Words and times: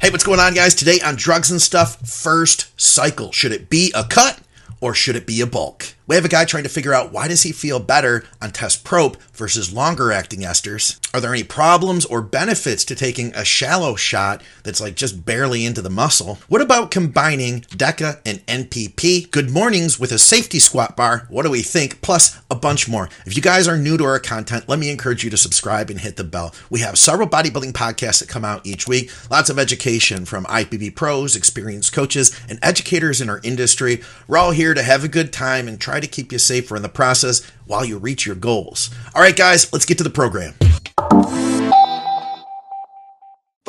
Hey, 0.00 0.08
what's 0.08 0.24
going 0.24 0.40
on, 0.40 0.54
guys? 0.54 0.74
Today 0.74 0.98
on 1.04 1.16
Drugs 1.16 1.50
and 1.50 1.60
Stuff, 1.60 2.08
first 2.08 2.68
cycle. 2.80 3.32
Should 3.32 3.52
it 3.52 3.68
be 3.68 3.92
a 3.94 4.02
cut 4.02 4.40
or 4.80 4.94
should 4.94 5.14
it 5.14 5.26
be 5.26 5.42
a 5.42 5.46
bulk? 5.46 5.94
We 6.10 6.16
have 6.16 6.24
a 6.24 6.28
guy 6.28 6.44
trying 6.44 6.64
to 6.64 6.68
figure 6.68 6.92
out 6.92 7.12
why 7.12 7.28
does 7.28 7.44
he 7.44 7.52
feel 7.52 7.78
better 7.78 8.24
on 8.42 8.50
test 8.50 8.82
prop 8.82 9.16
versus 9.32 9.72
longer 9.72 10.10
acting 10.10 10.40
esters. 10.40 10.98
Are 11.14 11.20
there 11.20 11.32
any 11.32 11.44
problems 11.44 12.04
or 12.04 12.20
benefits 12.20 12.84
to 12.86 12.96
taking 12.96 13.32
a 13.32 13.44
shallow 13.44 13.94
shot 13.94 14.42
that's 14.64 14.80
like 14.80 14.96
just 14.96 15.24
barely 15.24 15.64
into 15.64 15.80
the 15.80 15.88
muscle? 15.88 16.40
What 16.48 16.62
about 16.62 16.90
combining 16.90 17.60
DECA 17.60 18.20
and 18.26 18.44
NPP? 18.46 19.30
Good 19.30 19.50
mornings 19.50 20.00
with 20.00 20.10
a 20.10 20.18
safety 20.18 20.58
squat 20.58 20.96
bar. 20.96 21.28
What 21.28 21.44
do 21.44 21.50
we 21.50 21.62
think? 21.62 22.02
Plus 22.02 22.40
a 22.50 22.56
bunch 22.56 22.88
more. 22.88 23.08
If 23.24 23.36
you 23.36 23.42
guys 23.42 23.68
are 23.68 23.78
new 23.78 23.96
to 23.96 24.04
our 24.04 24.18
content, 24.18 24.68
let 24.68 24.80
me 24.80 24.90
encourage 24.90 25.22
you 25.22 25.30
to 25.30 25.36
subscribe 25.36 25.90
and 25.90 26.00
hit 26.00 26.16
the 26.16 26.24
bell. 26.24 26.52
We 26.70 26.80
have 26.80 26.98
several 26.98 27.28
bodybuilding 27.28 27.72
podcasts 27.72 28.18
that 28.18 28.28
come 28.28 28.44
out 28.44 28.66
each 28.66 28.88
week. 28.88 29.12
Lots 29.30 29.48
of 29.48 29.60
education 29.60 30.24
from 30.24 30.44
IPB 30.46 30.96
pros, 30.96 31.36
experienced 31.36 31.92
coaches, 31.92 32.36
and 32.48 32.58
educators 32.62 33.20
in 33.20 33.30
our 33.30 33.40
industry. 33.44 34.02
We're 34.26 34.38
all 34.38 34.50
here 34.50 34.74
to 34.74 34.82
have 34.82 35.04
a 35.04 35.08
good 35.08 35.32
time 35.32 35.68
and 35.68 35.80
try 35.80 35.99
to 36.00 36.08
keep 36.08 36.32
you 36.32 36.38
safer 36.38 36.76
in 36.76 36.82
the 36.82 36.88
process 36.88 37.42
while 37.66 37.84
you 37.84 37.98
reach 37.98 38.26
your 38.26 38.36
goals. 38.36 38.90
All 39.14 39.22
right, 39.22 39.36
guys, 39.36 39.72
let's 39.72 39.84
get 39.84 39.98
to 39.98 40.04
the 40.04 40.10
program. 40.10 40.54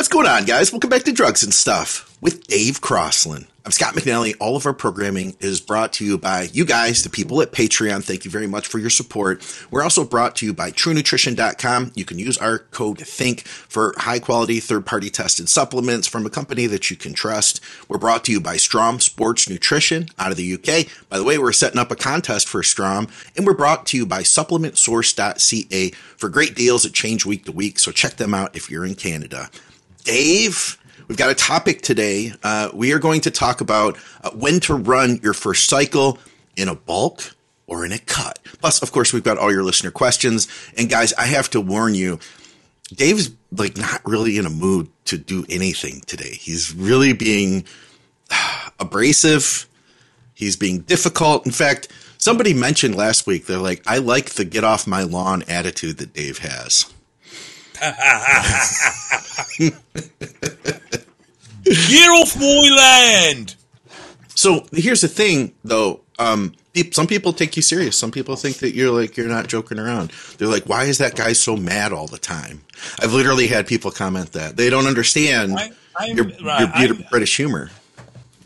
What's 0.01 0.09
going 0.09 0.25
on, 0.25 0.45
guys? 0.45 0.71
Welcome 0.71 0.89
back 0.89 1.03
to 1.03 1.11
Drugs 1.11 1.43
and 1.43 1.53
Stuff 1.53 2.17
with 2.21 2.47
Dave 2.47 2.81
Crossland. 2.81 3.45
I'm 3.63 3.71
Scott 3.71 3.93
McNally. 3.93 4.33
All 4.39 4.55
of 4.55 4.65
our 4.65 4.73
programming 4.73 5.35
is 5.39 5.61
brought 5.61 5.93
to 5.93 6.03
you 6.03 6.17
by 6.17 6.49
you 6.51 6.65
guys, 6.65 7.03
the 7.03 7.09
people 7.11 7.39
at 7.43 7.51
Patreon. 7.51 8.03
Thank 8.03 8.25
you 8.25 8.31
very 8.31 8.47
much 8.47 8.65
for 8.65 8.79
your 8.79 8.89
support. 8.89 9.45
We're 9.69 9.83
also 9.83 10.03
brought 10.03 10.35
to 10.37 10.45
you 10.47 10.55
by 10.55 10.71
TrueNutrition.com. 10.71 11.91
You 11.93 12.03
can 12.03 12.17
use 12.17 12.39
our 12.39 12.57
code 12.57 12.97
THINK 12.97 13.41
for 13.41 13.93
high 13.95 14.17
quality 14.17 14.59
third 14.59 14.87
party 14.87 15.11
tested 15.11 15.49
supplements 15.49 16.07
from 16.07 16.25
a 16.25 16.31
company 16.31 16.65
that 16.65 16.89
you 16.89 16.95
can 16.95 17.13
trust. 17.13 17.61
We're 17.87 17.99
brought 17.99 18.25
to 18.25 18.31
you 18.31 18.41
by 18.41 18.57
Strom 18.57 18.99
Sports 19.01 19.47
Nutrition 19.47 20.07
out 20.17 20.31
of 20.31 20.37
the 20.37 20.55
UK. 20.55 20.87
By 21.09 21.19
the 21.19 21.23
way, 21.23 21.37
we're 21.37 21.51
setting 21.51 21.77
up 21.79 21.91
a 21.91 21.95
contest 21.95 22.49
for 22.49 22.63
Strom 22.63 23.07
and 23.37 23.45
we're 23.45 23.53
brought 23.53 23.85
to 23.85 23.97
you 23.97 24.07
by 24.07 24.23
supplementsource.ca 24.23 25.91
for 26.17 26.27
great 26.27 26.55
deals 26.55 26.81
that 26.81 26.93
change 26.93 27.23
week 27.23 27.45
to 27.45 27.51
week. 27.51 27.77
So 27.77 27.91
check 27.91 28.15
them 28.15 28.33
out 28.33 28.55
if 28.55 28.71
you're 28.71 28.83
in 28.83 28.95
Canada. 28.95 29.51
Dave, 30.03 30.77
we've 31.07 31.17
got 31.17 31.29
a 31.29 31.35
topic 31.35 31.81
today. 31.81 32.33
Uh, 32.43 32.69
we 32.73 32.93
are 32.93 32.99
going 32.99 33.21
to 33.21 33.31
talk 33.31 33.61
about 33.61 33.97
uh, 34.23 34.31
when 34.31 34.59
to 34.61 34.75
run 34.75 35.19
your 35.23 35.33
first 35.33 35.69
cycle 35.69 36.17
in 36.55 36.67
a 36.67 36.75
bulk 36.75 37.35
or 37.67 37.85
in 37.85 37.91
a 37.91 37.99
cut. 37.99 38.39
Plus, 38.59 38.81
of 38.81 38.91
course, 38.91 39.13
we've 39.13 39.23
got 39.23 39.37
all 39.37 39.51
your 39.51 39.63
listener 39.63 39.91
questions. 39.91 40.47
And 40.77 40.89
guys, 40.89 41.13
I 41.13 41.25
have 41.25 41.49
to 41.51 41.61
warn 41.61 41.95
you, 41.95 42.19
Dave's 42.93 43.31
like 43.51 43.77
not 43.77 44.01
really 44.05 44.37
in 44.37 44.45
a 44.45 44.49
mood 44.49 44.89
to 45.05 45.17
do 45.17 45.45
anything 45.49 46.01
today. 46.01 46.31
He's 46.31 46.73
really 46.73 47.13
being 47.13 47.65
abrasive. 48.79 49.67
He's 50.33 50.55
being 50.55 50.79
difficult. 50.81 51.45
In 51.45 51.51
fact, 51.51 51.87
somebody 52.17 52.53
mentioned 52.53 52.95
last 52.95 53.27
week, 53.27 53.45
they're 53.45 53.57
like, 53.57 53.83
I 53.85 53.99
like 53.99 54.31
the 54.31 54.45
get 54.45 54.63
off 54.63 54.87
my 54.87 55.03
lawn 55.03 55.43
attitude 55.47 55.97
that 55.97 56.13
Dave 56.13 56.39
has. 56.39 56.91
Get 57.81 57.93
off 62.09 62.39
my 62.39 62.69
land! 62.77 63.55
So 64.35 64.65
here's 64.71 65.01
the 65.01 65.07
thing, 65.07 65.53
though. 65.63 66.01
Um, 66.19 66.53
some 66.91 67.07
people 67.07 67.33
take 67.33 67.55
you 67.55 67.61
serious. 67.61 67.97
Some 67.97 68.11
people 68.11 68.35
think 68.35 68.57
that 68.57 68.75
you're 68.75 68.91
like 68.91 69.17
you're 69.17 69.27
not 69.27 69.47
joking 69.47 69.79
around. 69.79 70.11
They're 70.37 70.47
like, 70.47 70.65
"Why 70.65 70.83
is 70.83 70.99
that 70.99 71.15
guy 71.15 71.33
so 71.33 71.57
mad 71.57 71.91
all 71.91 72.07
the 72.07 72.19
time?" 72.19 72.61
I've 73.01 73.13
literally 73.13 73.47
had 73.47 73.67
people 73.67 73.91
comment 73.91 74.33
that 74.33 74.57
they 74.57 74.69
don't 74.69 74.85
understand 74.85 75.57
I, 75.57 75.71
I'm, 75.97 76.15
your, 76.15 76.25
right, 76.43 76.87
your 76.87 76.95
British 77.09 77.35
humor. 77.35 77.71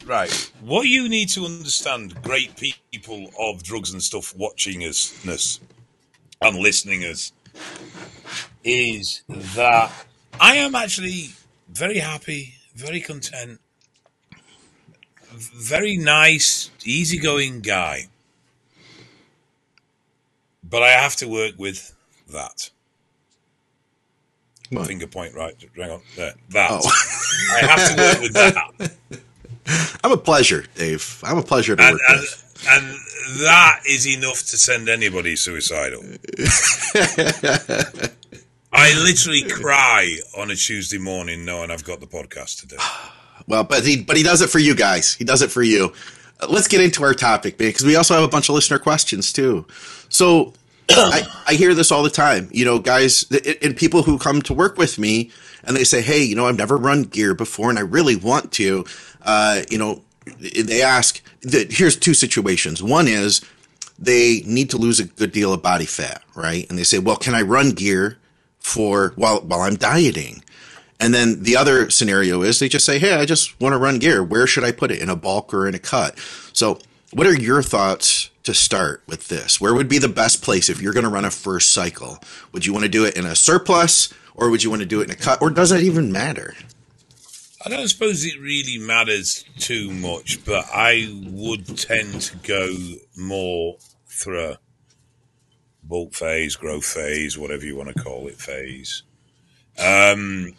Right. 0.05 0.51
What 0.61 0.87
you 0.87 1.09
need 1.09 1.29
to 1.29 1.45
understand, 1.45 2.21
great 2.21 2.55
people 2.55 3.31
of 3.39 3.63
drugs 3.63 3.91
and 3.91 4.01
stuff 4.01 4.35
watching 4.35 4.81
us 4.81 5.13
and 6.41 6.57
listening 6.57 7.03
us, 7.03 7.31
is 8.63 9.23
that 9.27 9.91
I 10.39 10.57
am 10.57 10.75
actually 10.75 11.29
very 11.69 11.99
happy, 11.99 12.55
very 12.75 13.01
content, 13.01 13.59
very 15.33 15.97
nice, 15.97 16.69
easygoing 16.83 17.61
guy. 17.61 18.07
But 20.63 20.83
I 20.83 20.89
have 20.89 21.15
to 21.17 21.27
work 21.27 21.53
with 21.57 21.95
that. 22.31 22.69
What? 24.69 24.87
Finger 24.87 25.07
point 25.07 25.35
right. 25.35 25.53
Hang 25.75 25.91
on. 25.91 26.01
There. 26.15 26.33
That. 26.49 26.69
Oh. 26.71 26.89
I 27.55 27.59
have 27.65 27.89
to 27.89 27.95
work 28.01 28.21
with 28.21 28.33
that. 28.33 28.91
I'm 30.03 30.11
a 30.11 30.17
pleasure, 30.17 30.65
Dave. 30.75 31.21
I'm 31.23 31.37
a 31.37 31.43
pleasure 31.43 31.75
to 31.75 31.83
and, 31.83 31.93
work 31.93 32.01
and, 32.09 32.19
with. 32.19 32.41
And 32.69 32.95
that 33.41 33.81
is 33.87 34.07
enough 34.07 34.39
to 34.39 34.57
send 34.57 34.89
anybody 34.89 35.35
suicidal. 35.35 36.01
I 38.77 38.93
literally 39.03 39.43
cry 39.43 40.17
on 40.37 40.51
a 40.51 40.55
Tuesday 40.55 40.97
morning 40.97 41.45
knowing 41.45 41.71
I've 41.71 41.85
got 41.85 42.01
the 42.01 42.07
podcast 42.07 42.61
to 42.61 42.67
do. 42.67 42.77
Well, 43.47 43.63
but 43.63 43.85
he 43.85 44.01
but 44.01 44.17
he 44.17 44.23
does 44.23 44.41
it 44.41 44.49
for 44.49 44.57
you 44.57 44.73
guys. 44.73 45.13
He 45.13 45.23
does 45.23 45.43
it 45.43 45.51
for 45.51 45.61
you. 45.61 45.93
Uh, 46.41 46.47
let's 46.49 46.67
get 46.67 46.81
into 46.81 47.03
our 47.03 47.13
topic 47.13 47.59
because 47.59 47.85
we 47.85 47.95
also 47.95 48.15
have 48.15 48.23
a 48.23 48.27
bunch 48.27 48.49
of 48.49 48.55
listener 48.55 48.79
questions 48.79 49.31
too. 49.31 49.67
So 50.09 50.53
I, 50.89 51.27
I 51.45 51.53
hear 51.53 51.75
this 51.75 51.91
all 51.91 52.01
the 52.01 52.09
time. 52.09 52.49
You 52.51 52.65
know, 52.65 52.79
guys 52.79 53.23
and 53.61 53.77
people 53.77 54.01
who 54.01 54.17
come 54.17 54.41
to 54.43 54.53
work 54.53 54.79
with 54.79 54.97
me 54.97 55.29
and 55.63 55.77
they 55.77 55.83
say, 55.83 56.01
"Hey, 56.01 56.23
you 56.23 56.35
know, 56.35 56.47
I've 56.47 56.57
never 56.57 56.75
run 56.75 57.03
gear 57.03 57.35
before 57.35 57.69
and 57.69 57.77
I 57.77 57.83
really 57.83 58.15
want 58.15 58.51
to." 58.53 58.85
Uh, 59.21 59.61
you 59.69 59.77
know, 59.77 60.01
they 60.39 60.81
ask. 60.81 61.21
That, 61.41 61.71
here's 61.71 61.97
two 61.97 62.15
situations. 62.15 62.81
One 62.81 63.07
is 63.07 63.41
they 63.99 64.41
need 64.47 64.71
to 64.71 64.77
lose 64.77 64.99
a 64.99 65.05
good 65.05 65.33
deal 65.33 65.53
of 65.53 65.61
body 65.61 65.85
fat, 65.85 66.23
right? 66.33 66.67
And 66.67 66.79
they 66.79 66.83
say, 66.83 66.97
"Well, 66.97 67.17
can 67.17 67.35
I 67.35 67.43
run 67.43 67.71
gear?" 67.71 68.17
For 68.65 69.13
while 69.15 69.41
while 69.41 69.61
I'm 69.61 69.75
dieting. 69.75 70.43
And 70.99 71.13
then 71.13 71.43
the 71.43 71.55
other 71.55 71.89
scenario 71.89 72.41
is 72.41 72.59
they 72.59 72.67
just 72.67 72.85
say, 72.85 72.97
"Hey, 72.97 73.13
I 73.13 73.25
just 73.25 73.59
want 73.61 73.73
to 73.73 73.77
run 73.77 73.99
gear. 73.99 74.23
Where 74.23 74.47
should 74.47 74.63
I 74.63 74.71
put 74.71 74.91
it? 74.91 75.01
In 75.01 75.09
a 75.09 75.15
bulk 75.15 75.53
or 75.53 75.67
in 75.67 75.75
a 75.75 75.79
cut?" 75.79 76.17
So, 76.51 76.79
what 77.11 77.27
are 77.27 77.35
your 77.35 77.61
thoughts 77.61 78.31
to 78.43 78.53
start 78.53 79.03
with 79.07 79.27
this? 79.27 79.61
Where 79.61 79.73
would 79.73 79.87
be 79.87 79.99
the 79.99 80.09
best 80.09 80.41
place 80.41 80.67
if 80.67 80.81
you're 80.81 80.93
going 80.93 81.03
to 81.03 81.09
run 81.09 81.25
a 81.25 81.31
first 81.31 81.71
cycle? 81.71 82.17
Would 82.53 82.65
you 82.65 82.73
want 82.73 82.83
to 82.83 82.89
do 82.89 83.05
it 83.05 83.15
in 83.15 83.25
a 83.25 83.35
surplus 83.35 84.09
or 84.33 84.49
would 84.49 84.63
you 84.63 84.69
want 84.69 84.81
to 84.81 84.87
do 84.87 85.01
it 85.01 85.05
in 85.05 85.11
a 85.11 85.15
cut 85.15 85.41
or 85.41 85.49
does 85.49 85.71
it 85.71 85.83
even 85.83 86.11
matter? 86.11 86.55
I 87.63 87.69
don't 87.69 87.87
suppose 87.87 88.25
it 88.25 88.39
really 88.39 88.77
matters 88.79 89.45
too 89.57 89.91
much, 89.91 90.43
but 90.45 90.65
I 90.73 91.07
would 91.27 91.77
tend 91.77 92.21
to 92.21 92.37
go 92.37 92.75
more 93.15 93.77
through 94.07 94.55
bulk 95.87 96.13
phase, 96.13 96.55
growth 96.55 96.85
phase, 96.85 97.37
whatever 97.37 97.65
you 97.65 97.75
want 97.75 97.95
to 97.95 98.03
call 98.03 98.27
it, 98.27 98.37
phase. 98.37 99.03
Um, 99.77 100.53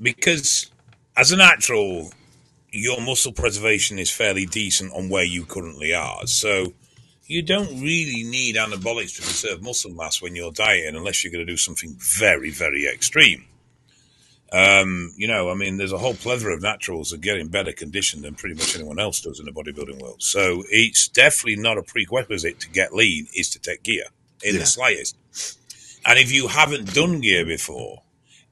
because 0.00 0.70
as 1.16 1.32
a 1.32 1.36
natural, 1.36 2.12
your 2.70 3.00
muscle 3.00 3.32
preservation 3.32 3.98
is 3.98 4.10
fairly 4.10 4.46
decent 4.46 4.92
on 4.92 5.08
where 5.08 5.24
you 5.24 5.44
currently 5.44 5.94
are. 5.94 6.26
So 6.26 6.72
you 7.26 7.42
don't 7.42 7.80
really 7.80 8.24
need 8.24 8.56
anabolics 8.56 9.16
to 9.16 9.22
preserve 9.22 9.62
muscle 9.62 9.92
mass 9.92 10.20
when 10.20 10.34
you're 10.34 10.52
dieting 10.52 10.96
unless 10.96 11.22
you're 11.22 11.32
going 11.32 11.46
to 11.46 11.52
do 11.52 11.56
something 11.56 11.94
very, 11.98 12.50
very 12.50 12.86
extreme. 12.86 13.46
Um, 14.52 15.12
you 15.16 15.26
know, 15.26 15.50
I 15.50 15.54
mean, 15.54 15.78
there's 15.78 15.92
a 15.92 15.98
whole 15.98 16.14
plethora 16.14 16.54
of 16.54 16.62
naturals 16.62 17.10
that 17.10 17.20
get 17.20 17.38
in 17.38 17.48
better 17.48 17.72
condition 17.72 18.22
than 18.22 18.34
pretty 18.34 18.54
much 18.54 18.76
anyone 18.76 19.00
else 19.00 19.20
does 19.20 19.40
in 19.40 19.46
the 19.46 19.52
bodybuilding 19.52 20.00
world. 20.00 20.22
So 20.22 20.62
it's 20.68 21.08
definitely 21.08 21.60
not 21.60 21.78
a 21.78 21.82
prerequisite 21.82 22.60
to 22.60 22.70
get 22.70 22.94
lean 22.94 23.26
is 23.34 23.48
to 23.50 23.58
take 23.58 23.82
gear 23.82 24.04
in 24.44 24.54
yeah. 24.54 24.60
the 24.60 24.66
slightest. 24.66 25.16
And 26.06 26.18
if 26.18 26.32
you 26.32 26.48
haven't 26.48 26.94
done 26.94 27.20
gear 27.20 27.44
before 27.46 28.02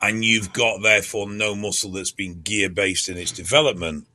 and 0.01 0.25
you've 0.25 0.53
got 0.53 0.83
therefore 0.83 1.29
no 1.29 1.55
muscle 1.55 1.91
that's 1.91 2.11
been 2.11 2.41
gear 2.43 2.69
based 2.71 3.09
in 3.09 3.17
its 3.17 3.31
development, 3.31 4.07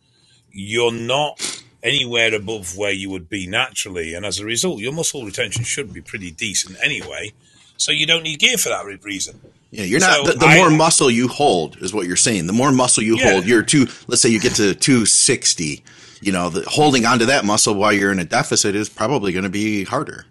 you're 0.51 0.91
not 0.91 1.63
anywhere 1.83 2.33
above 2.33 2.75
where 2.75 2.91
you 2.91 3.09
would 3.09 3.29
be 3.29 3.47
naturally. 3.47 4.13
And 4.13 4.25
as 4.25 4.39
a 4.39 4.45
result, 4.45 4.79
your 4.79 4.91
muscle 4.91 5.23
retention 5.23 5.63
should 5.63 5.93
be 5.93 6.01
pretty 6.01 6.31
decent 6.31 6.77
anyway. 6.83 7.33
So 7.77 7.91
you 7.91 8.07
don't 8.07 8.23
need 8.23 8.39
gear 8.39 8.57
for 8.57 8.69
that 8.69 8.85
reason. 9.03 9.39
Yeah, 9.69 9.83
you're 9.83 9.99
not. 9.99 10.25
So 10.25 10.31
the, 10.31 10.39
the 10.39 10.45
I, 10.45 10.57
more 10.57 10.71
muscle 10.71 11.11
you 11.11 11.27
hold 11.27 11.77
is 11.77 11.93
what 11.93 12.07
you're 12.07 12.15
saying. 12.15 12.47
The 12.47 12.53
more 12.53 12.71
muscle 12.71 13.03
you 13.03 13.17
yeah. 13.17 13.33
hold, 13.33 13.45
you're 13.45 13.61
two. 13.61 13.87
Let's 14.07 14.21
say 14.21 14.29
you 14.29 14.39
get 14.39 14.55
to 14.55 14.73
260. 14.73 15.83
You 16.19 16.31
know, 16.31 16.49
the, 16.49 16.67
holding 16.67 17.05
onto 17.05 17.25
that 17.25 17.45
muscle 17.45 17.75
while 17.75 17.93
you're 17.93 18.11
in 18.11 18.17
a 18.17 18.25
deficit 18.25 18.75
is 18.75 18.89
probably 18.89 19.31
going 19.31 19.43
to 19.43 19.49
be 19.49 19.83
harder. 19.83 20.25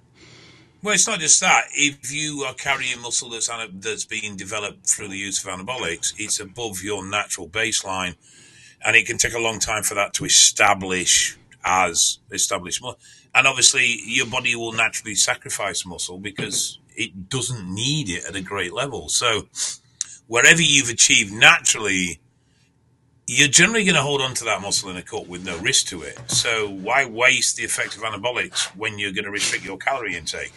Well, 0.87 0.95
it's 0.95 1.09
not 1.09 1.19
just 1.19 1.41
that. 1.41 1.65
If 1.73 2.13
you 2.13 2.45
are 2.47 2.55
carrying 2.55 3.03
muscle 3.03 3.29
that's 3.29 3.51
that's 3.81 4.05
being 4.05 4.37
developed 4.37 4.89
through 4.89 5.09
the 5.09 5.17
use 5.17 5.45
of 5.45 5.51
anabolics, 5.51 6.15
it's 6.17 6.39
above 6.39 6.81
your 6.81 7.05
natural 7.05 7.49
baseline, 7.49 8.15
and 8.85 8.95
it 8.95 9.05
can 9.05 9.19
take 9.19 9.35
a 9.35 9.41
long 9.41 9.59
time 9.59 9.83
for 9.83 9.97
that 9.97 10.15
to 10.15 10.25
establish 10.25 11.37
as 11.65 12.21
established 12.31 12.81
muscle. 12.83 13.01
And 13.35 13.49
obviously, 13.49 13.99
your 14.05 14.27
body 14.27 14.55
will 14.55 14.71
naturally 14.71 15.17
sacrifice 15.17 15.85
muscle 15.85 16.19
because 16.19 16.79
it 16.95 17.29
doesn't 17.29 17.69
need 17.69 18.09
it 18.09 18.25
at 18.25 18.37
a 18.37 18.41
great 18.41 18.73
level. 18.73 19.09
So, 19.09 19.49
wherever 20.29 20.63
you've 20.63 20.91
achieved 20.91 21.33
naturally 21.33 22.21
you're 23.29 23.49
generally 23.49 23.85
going 23.85 23.97
to 23.97 24.03
hold 24.03 24.23
on 24.23 24.35
to 24.35 24.45
that 24.45 24.63
muscle 24.63 24.89
in 24.89 24.97
a 24.97 25.03
cut 25.03 25.27
with 25.27 25.45
no 25.45 25.59
risk 25.59 25.89
to 25.89 26.03
it. 26.03 26.17
So 26.31 26.69
why 26.69 27.07
waste 27.07 27.57
the 27.57 27.65
effect 27.65 27.97
of 27.97 28.03
anabolics 28.03 28.67
when 28.77 29.01
you're 29.01 29.11
going 29.11 29.25
to 29.25 29.33
restrict 29.33 29.65
your 29.65 29.79
calorie 29.79 30.15
intake? 30.15 30.53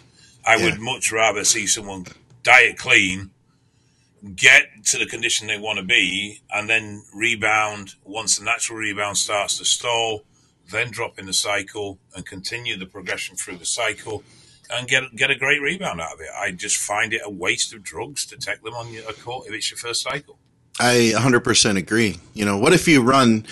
I 0.45 0.56
yeah. 0.56 0.65
would 0.65 0.80
much 0.80 1.12
rather 1.12 1.44
see 1.44 1.68
someone 1.68 2.06
diet 2.44 2.77
clean, 2.77 3.31
get 4.36 4.63
to 4.86 4.97
the 4.97 5.06
condition 5.06 5.47
they 5.47 5.57
want 5.57 5.80
to 5.80 5.86
be, 5.86 6.41
and 6.51 6.69
then 6.69 7.03
rebound 7.13 7.95
once 8.03 8.38
the 8.38 8.45
natural 8.45 8.80
rebound 8.80 9.18
starts 9.18 9.57
to 9.57 9.65
stall, 9.65 10.24
then 10.71 10.91
drop 10.91 11.19
in 11.19 11.25
the 11.25 11.33
cycle 11.33 12.00
and 12.15 12.25
continue 12.25 12.77
the 12.77 12.86
progression 12.86 13.36
through 13.36 13.57
the 13.57 13.65
cycle 13.65 14.24
and 14.71 14.88
get 14.88 15.15
get 15.15 15.31
a 15.31 15.36
great 15.36 15.62
rebound 15.62 16.00
out 16.00 16.13
of 16.13 16.21
it. 16.21 16.30
I 16.38 16.51
just 16.51 16.77
find 16.77 17.13
it 17.13 17.21
a 17.24 17.30
waste 17.30 17.74
of 17.74 17.83
drugs 17.83 18.25
to 18.27 18.38
take 18.38 18.62
them 18.62 18.74
on 18.74 18.95
a 19.07 19.13
court 19.13 19.47
if 19.47 19.53
it's 19.53 19.71
your 19.71 19.77
first 19.77 20.03
cycle. 20.03 20.38
I 20.80 21.12
100% 21.13 21.77
agree. 21.77 22.19
You 22.33 22.45
know, 22.45 22.57
what 22.57 22.71
if 22.71 22.88
you 22.88 23.01
run 23.01 23.45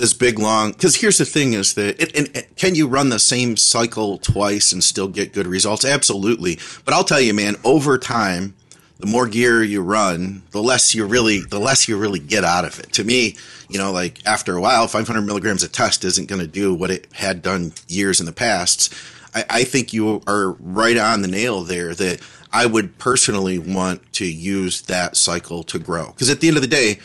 this 0.00 0.12
big 0.12 0.38
long? 0.38 0.72
Because 0.72 0.96
here's 0.96 1.18
the 1.18 1.24
thing: 1.24 1.52
is 1.52 1.74
that 1.74 2.00
it, 2.00 2.56
can 2.56 2.74
you 2.74 2.88
run 2.88 3.10
the 3.10 3.18
same 3.18 3.56
cycle 3.56 4.18
twice 4.18 4.72
and 4.72 4.82
still 4.82 5.08
get 5.08 5.32
good 5.32 5.46
results? 5.46 5.84
Absolutely. 5.84 6.58
But 6.84 6.94
I'll 6.94 7.04
tell 7.04 7.20
you, 7.20 7.34
man, 7.34 7.56
over 7.64 7.98
time, 7.98 8.54
the 8.98 9.06
more 9.06 9.26
gear 9.26 9.62
you 9.62 9.82
run, 9.82 10.42
the 10.50 10.62
less 10.62 10.94
you 10.94 11.06
really 11.06 11.40
the 11.40 11.58
less 11.58 11.88
you 11.88 11.96
really 11.96 12.18
get 12.18 12.44
out 12.44 12.64
of 12.64 12.78
it. 12.78 12.92
To 12.94 13.04
me, 13.04 13.36
you 13.68 13.78
know, 13.78 13.92
like 13.92 14.26
after 14.26 14.56
a 14.56 14.60
while, 14.60 14.86
500 14.88 15.22
milligrams 15.22 15.62
a 15.62 15.68
test 15.68 16.04
isn't 16.04 16.28
going 16.28 16.40
to 16.40 16.46
do 16.46 16.74
what 16.74 16.90
it 16.90 17.06
had 17.12 17.42
done 17.42 17.72
years 17.88 18.20
in 18.20 18.26
the 18.26 18.32
past. 18.32 18.92
I, 19.34 19.44
I 19.48 19.64
think 19.64 19.92
you 19.92 20.22
are 20.26 20.52
right 20.60 20.96
on 20.96 21.22
the 21.22 21.28
nail 21.28 21.62
there. 21.62 21.94
That 21.94 22.20
I 22.52 22.66
would 22.66 22.98
personally 22.98 23.58
want 23.58 24.12
to 24.14 24.30
use 24.30 24.82
that 24.82 25.16
cycle 25.16 25.62
to 25.64 25.78
grow. 25.78 26.08
Because 26.08 26.30
at 26.30 26.40
the 26.40 26.48
end 26.48 26.56
of 26.56 26.62
the 26.62 26.68
day, 26.68 26.98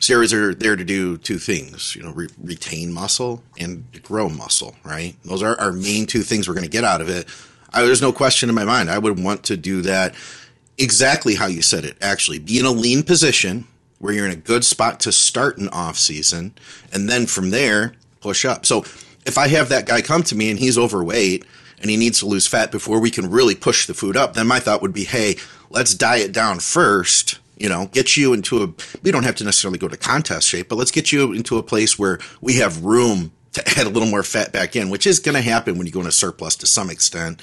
steroids 0.00 0.32
are 0.32 0.54
there 0.54 0.76
to 0.76 0.84
do 0.84 1.18
two 1.18 1.38
things, 1.38 1.96
you 1.96 2.02
know, 2.02 2.12
re- 2.12 2.28
retain 2.42 2.92
muscle 2.92 3.42
and 3.58 3.84
grow 4.02 4.28
muscle, 4.28 4.76
right? 4.84 5.16
Those 5.24 5.42
are 5.42 5.58
our 5.60 5.72
main 5.72 6.06
two 6.06 6.22
things 6.22 6.48
we're 6.48 6.54
going 6.54 6.64
to 6.64 6.70
get 6.70 6.84
out 6.84 7.00
of 7.00 7.08
it. 7.08 7.26
I, 7.72 7.82
there's 7.82 8.02
no 8.02 8.12
question 8.12 8.48
in 8.48 8.54
my 8.54 8.64
mind. 8.64 8.90
I 8.90 8.98
would 8.98 9.22
want 9.22 9.44
to 9.44 9.56
do 9.56 9.82
that 9.82 10.14
exactly 10.78 11.34
how 11.34 11.46
you 11.46 11.62
said 11.62 11.84
it, 11.84 11.96
actually. 12.00 12.38
Be 12.38 12.58
in 12.58 12.66
a 12.66 12.70
lean 12.70 13.02
position 13.02 13.66
where 13.98 14.12
you're 14.12 14.26
in 14.26 14.32
a 14.32 14.36
good 14.36 14.64
spot 14.64 15.00
to 15.00 15.12
start 15.12 15.58
an 15.58 15.68
off 15.70 15.96
season. 15.96 16.54
And 16.92 17.08
then 17.08 17.26
from 17.26 17.50
there, 17.50 17.94
push 18.20 18.44
up. 18.44 18.66
So 18.66 18.80
if 19.24 19.38
I 19.38 19.48
have 19.48 19.70
that 19.70 19.86
guy 19.86 20.02
come 20.02 20.22
to 20.24 20.34
me 20.34 20.50
and 20.50 20.58
he's 20.58 20.78
overweight, 20.78 21.44
and 21.80 21.90
he 21.90 21.96
needs 21.96 22.20
to 22.20 22.26
lose 22.26 22.46
fat 22.46 22.70
before 22.72 23.00
we 23.00 23.10
can 23.10 23.30
really 23.30 23.54
push 23.54 23.86
the 23.86 23.94
food 23.94 24.16
up, 24.16 24.34
then 24.34 24.46
my 24.46 24.58
thought 24.58 24.82
would 24.82 24.94
be, 24.94 25.04
hey, 25.04 25.36
let's 25.70 25.94
diet 25.94 26.32
down 26.32 26.58
first. 26.58 27.38
You 27.56 27.68
know, 27.68 27.86
get 27.86 28.16
you 28.16 28.32
into 28.32 28.62
a, 28.62 28.68
we 29.02 29.10
don't 29.10 29.22
have 29.22 29.36
to 29.36 29.44
necessarily 29.44 29.78
go 29.78 29.88
to 29.88 29.96
contest 29.96 30.46
shape, 30.46 30.68
but 30.68 30.76
let's 30.76 30.90
get 30.90 31.10
you 31.10 31.32
into 31.32 31.56
a 31.56 31.62
place 31.62 31.98
where 31.98 32.18
we 32.40 32.56
have 32.56 32.84
room 32.84 33.32
to 33.52 33.68
add 33.78 33.86
a 33.86 33.90
little 33.90 34.08
more 34.08 34.22
fat 34.22 34.52
back 34.52 34.76
in, 34.76 34.90
which 34.90 35.06
is 35.06 35.20
going 35.20 35.34
to 35.34 35.40
happen 35.40 35.78
when 35.78 35.86
you 35.86 35.92
go 35.92 36.00
into 36.00 36.12
surplus 36.12 36.56
to 36.56 36.66
some 36.66 36.90
extent. 36.90 37.40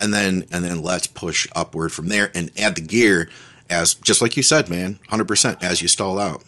And 0.00 0.12
then, 0.12 0.46
and 0.52 0.64
then 0.64 0.82
let's 0.82 1.06
push 1.06 1.48
upward 1.56 1.90
from 1.90 2.08
there 2.08 2.30
and 2.34 2.50
add 2.58 2.76
the 2.76 2.82
gear 2.82 3.30
as, 3.70 3.94
just 3.94 4.20
like 4.20 4.36
you 4.36 4.42
said, 4.42 4.68
man, 4.68 4.98
100% 5.10 5.62
as 5.62 5.82
you 5.82 5.88
stall 5.88 6.18
out. 6.18 6.44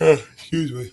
Excuse 0.00 0.72
me. 0.72 0.90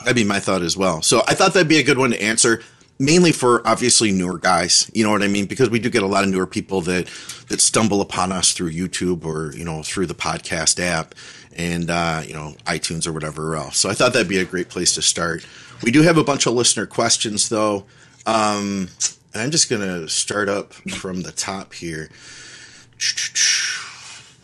That'd 0.00 0.16
be 0.16 0.24
my 0.24 0.40
thought 0.40 0.62
as 0.62 0.76
well. 0.76 1.02
So 1.02 1.22
I 1.28 1.34
thought 1.34 1.52
that'd 1.52 1.68
be 1.68 1.78
a 1.78 1.84
good 1.84 1.98
one 1.98 2.10
to 2.10 2.22
answer 2.22 2.62
mainly 3.00 3.32
for 3.32 3.66
obviously 3.66 4.12
newer 4.12 4.38
guys. 4.38 4.88
You 4.94 5.02
know 5.02 5.10
what 5.10 5.22
I 5.22 5.28
mean? 5.28 5.46
Because 5.46 5.70
we 5.70 5.80
do 5.80 5.90
get 5.90 6.02
a 6.04 6.06
lot 6.06 6.22
of 6.22 6.30
newer 6.30 6.46
people 6.46 6.82
that 6.82 7.06
that 7.48 7.60
stumble 7.60 8.00
upon 8.00 8.30
us 8.30 8.52
through 8.52 8.70
YouTube 8.70 9.24
or 9.24 9.56
you 9.56 9.64
know 9.64 9.82
through 9.82 10.06
the 10.06 10.14
podcast 10.14 10.78
app 10.78 11.14
and 11.56 11.90
uh, 11.90 12.22
you 12.24 12.34
know 12.34 12.54
iTunes 12.66 13.08
or 13.08 13.12
whatever 13.12 13.56
else. 13.56 13.78
So 13.78 13.88
I 13.88 13.94
thought 13.94 14.12
that'd 14.12 14.28
be 14.28 14.38
a 14.38 14.44
great 14.44 14.68
place 14.68 14.94
to 14.94 15.02
start. 15.02 15.44
We 15.82 15.90
do 15.90 16.02
have 16.02 16.18
a 16.18 16.24
bunch 16.24 16.46
of 16.46 16.52
listener 16.52 16.86
questions 16.86 17.48
though. 17.48 17.86
Um, 18.26 18.88
and 19.32 19.42
I'm 19.42 19.50
just 19.50 19.70
gonna 19.70 20.08
start 20.08 20.48
up 20.48 20.74
from 20.74 21.22
the 21.22 21.32
top 21.32 21.72
here 21.72 22.10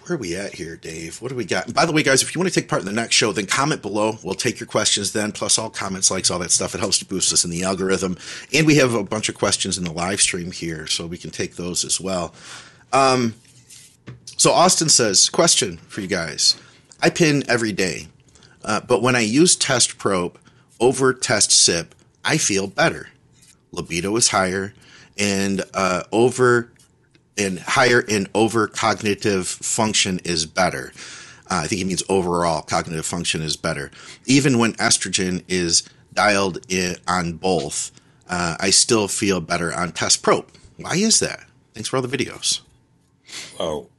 where 0.07 0.17
are 0.17 0.21
we 0.21 0.37
at 0.37 0.55
here, 0.55 0.77
Dave? 0.77 1.21
What 1.21 1.31
do 1.31 1.35
we 1.35 1.45
got? 1.45 1.67
And 1.67 1.75
by 1.75 1.85
the 1.85 1.91
way, 1.91 2.05
guys, 2.05 2.23
if 2.23 2.33
you 2.33 2.39
want 2.39 2.53
to 2.53 2.61
take 2.61 2.69
part 2.69 2.81
in 2.81 2.87
the 2.87 2.93
next 2.93 3.17
show, 3.17 3.33
then 3.33 3.47
comment 3.47 3.83
below. 3.83 4.19
We'll 4.23 4.35
take 4.35 4.61
your 4.61 4.69
questions 4.69 5.13
then, 5.13 5.33
plus 5.33 5.59
all 5.59 5.69
comments, 5.69 6.13
likes, 6.13 6.31
all 6.31 6.39
that 6.39 6.53
stuff. 6.53 6.77
It 6.77 6.79
helps 6.79 7.01
to 7.01 7.05
boost 7.05 7.33
us 7.33 7.45
in 7.45 7.51
the 7.51 7.65
algorithm. 7.65 8.17
And 8.55 8.69
we 8.69 8.77
have 8.77 8.95
a 8.95 9.03
bunch 9.03 9.29
of 9.29 9.35
questions 9.35 9.77
in 9.77 9.85
the 9.85 9.93
live 9.93 10.21
stream 10.21 10.53
here, 10.53 10.87
so 10.87 11.07
we 11.07 11.19
can 11.19 11.31
take 11.31 11.57
those 11.57 11.85
as 11.85 12.01
well. 12.01 12.33
Um, 12.93 13.35
so 14.37 14.53
Austin 14.53 14.89
says, 14.89 15.29
question 15.29 15.79
for 15.79 16.03
you 16.03 16.07
guys. 16.07 16.57
I 17.03 17.11
pin 17.11 17.43
every 17.49 17.73
day, 17.73 18.07
uh, 18.65 18.81
but 18.81 19.03
when 19.03 19.17
I 19.17 19.21
use 19.21 19.57
test 19.57 19.99
probe 19.99 20.39
over 20.79 21.13
test 21.15 21.51
sip, 21.51 21.97
I 22.25 22.39
feel 22.39 22.69
better. 22.69 23.09
Libido 23.73 24.15
is 24.15 24.29
higher, 24.29 24.73
and 25.19 25.65
uh, 25.75 26.05
over 26.13 26.71
and 27.37 27.59
higher 27.61 28.01
in 28.01 28.29
over 28.35 28.67
cognitive 28.67 29.47
function 29.47 30.21
is 30.25 30.47
better. 30.47 30.93
Uh, 31.51 31.63
I 31.63 31.67
think 31.67 31.79
he 31.79 31.85
means 31.85 32.03
overall 32.09 32.63
cognitive 32.63 33.07
function 33.07 33.43
is 33.43 33.57
better. 33.57 33.91
Even 34.25 34.59
when 34.59 34.73
estrogen 34.75 35.45
is 35.49 35.83
dialed 36.13 36.59
in 36.69 36.97
on 37.07 37.35
both, 37.35 37.93
uh, 38.29 38.57
I 38.59 38.71
still 38.71 39.07
feel 39.07 39.41
better 39.41 39.73
on 39.73 39.93
test 39.93 40.23
probe. 40.23 40.49
Why 40.77 40.97
is 40.97 41.21
that? 41.21 41.45
Thanks 41.75 41.89
for 41.89 41.97
all 41.97 42.03
the 42.03 42.17
videos. 42.17 42.61
Well, 43.59 43.91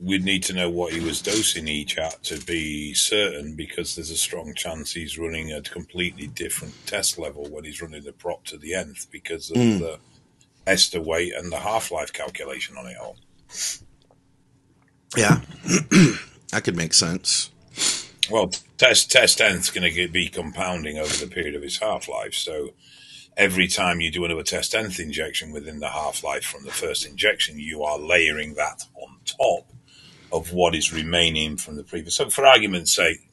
we'd 0.00 0.24
need 0.24 0.42
to 0.44 0.52
know 0.52 0.68
what 0.68 0.92
he 0.92 1.00
was 1.00 1.22
dosing 1.22 1.68
each 1.68 1.96
at 1.96 2.22
to 2.24 2.38
be 2.40 2.92
certain 2.94 3.54
because 3.54 3.94
there's 3.94 4.10
a 4.10 4.16
strong 4.16 4.52
chance 4.54 4.92
he's 4.92 5.18
running 5.18 5.52
a 5.52 5.62
completely 5.62 6.26
different 6.26 6.74
test 6.86 7.18
level 7.18 7.46
when 7.48 7.64
he's 7.64 7.80
running 7.80 8.02
the 8.02 8.12
prop 8.12 8.44
to 8.44 8.56
the 8.56 8.74
nth 8.74 9.10
because 9.10 9.50
of 9.50 9.56
mm. 9.56 9.78
the 9.78 9.98
ester 10.66 11.00
weight 11.00 11.34
and 11.34 11.52
the 11.52 11.58
half 11.58 11.90
life 11.90 12.12
calculation 12.12 12.76
on 12.76 12.86
it 12.86 12.96
all. 13.00 13.16
Yeah, 15.16 15.40
that 16.50 16.62
could 16.64 16.76
make 16.76 16.94
sense. 16.94 17.50
Well, 18.30 18.52
test 18.78 19.10
test 19.10 19.40
nth's 19.40 19.70
going 19.70 19.92
to 19.92 20.08
be 20.08 20.28
compounding 20.28 20.98
over 20.98 21.14
the 21.14 21.30
period 21.30 21.54
of 21.54 21.62
its 21.62 21.78
half 21.78 22.08
life, 22.08 22.34
so 22.34 22.70
every 23.36 23.66
time 23.66 24.00
you 24.00 24.10
do 24.10 24.24
another 24.24 24.42
test 24.42 24.74
nth 24.74 25.00
injection 25.00 25.52
within 25.52 25.80
the 25.80 25.88
half 25.88 26.22
life 26.22 26.44
from 26.44 26.64
the 26.64 26.70
first 26.70 27.06
injection, 27.06 27.58
you 27.58 27.82
are 27.82 27.98
layering 27.98 28.54
that 28.54 28.84
on 28.94 29.16
top 29.24 29.72
of 30.32 30.52
what 30.52 30.74
is 30.74 30.92
remaining 30.92 31.56
from 31.56 31.76
the 31.76 31.84
previous. 31.84 32.14
So, 32.14 32.30
for 32.30 32.46
argument's 32.46 32.94
sake, 32.94 33.28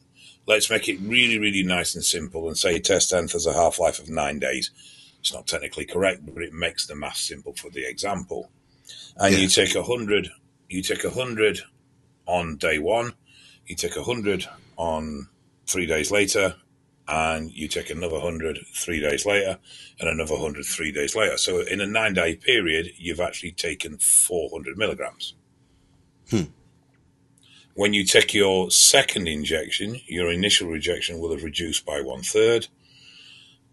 let's 0.45 0.69
make 0.69 0.89
it 0.89 0.99
really, 1.01 1.39
really 1.39 1.63
nice 1.63 1.95
and 1.95 2.03
simple 2.03 2.47
and 2.47 2.57
say 2.57 2.79
test 2.79 3.13
nth 3.13 3.33
has 3.33 3.45
a 3.45 3.53
half 3.53 3.79
life 3.79 3.99
of 3.99 4.09
nine 4.09 4.39
days 4.39 4.71
it's 5.19 5.33
not 5.33 5.47
technically 5.47 5.85
correct, 5.85 6.25
but 6.25 6.43
it 6.43 6.53
makes 6.53 6.87
the 6.87 6.95
math 6.95 7.17
simple 7.17 7.53
for 7.53 7.69
the 7.69 7.85
example. 7.87 8.49
And 9.17 9.33
yeah. 9.33 9.41
you 9.41 9.47
take 9.47 9.75
a 9.75 9.83
hundred, 9.83 10.29
you 10.69 10.81
take 10.81 11.03
a 11.03 11.09
hundred 11.09 11.59
on 12.25 12.57
day 12.57 12.79
one, 12.79 13.13
you 13.65 13.75
take 13.75 13.95
a 13.95 14.03
hundred 14.03 14.47
on 14.77 15.27
three 15.67 15.85
days 15.85 16.11
later, 16.11 16.55
and 17.07 17.51
you 17.51 17.67
take 17.67 17.89
another 17.89 18.19
hundred 18.19 18.59
three 18.73 18.99
days 18.99 19.25
later, 19.25 19.57
and 19.99 20.09
another 20.09 20.37
hundred 20.37 20.65
three 20.65 20.91
days 20.91 21.15
later. 21.15 21.37
So 21.37 21.61
in 21.61 21.81
a 21.81 21.87
nine 21.87 22.13
day 22.13 22.35
period, 22.35 22.91
you've 22.97 23.19
actually 23.19 23.51
taken 23.51 23.97
400 23.97 24.77
milligrams. 24.77 25.33
Hmm. 26.29 26.43
When 27.73 27.93
you 27.93 28.03
take 28.03 28.33
your 28.33 28.71
second 28.71 29.27
injection, 29.27 29.99
your 30.05 30.31
initial 30.31 30.69
rejection 30.69 31.19
will 31.19 31.31
have 31.31 31.43
reduced 31.43 31.85
by 31.85 32.01
one 32.01 32.21
third. 32.21 32.67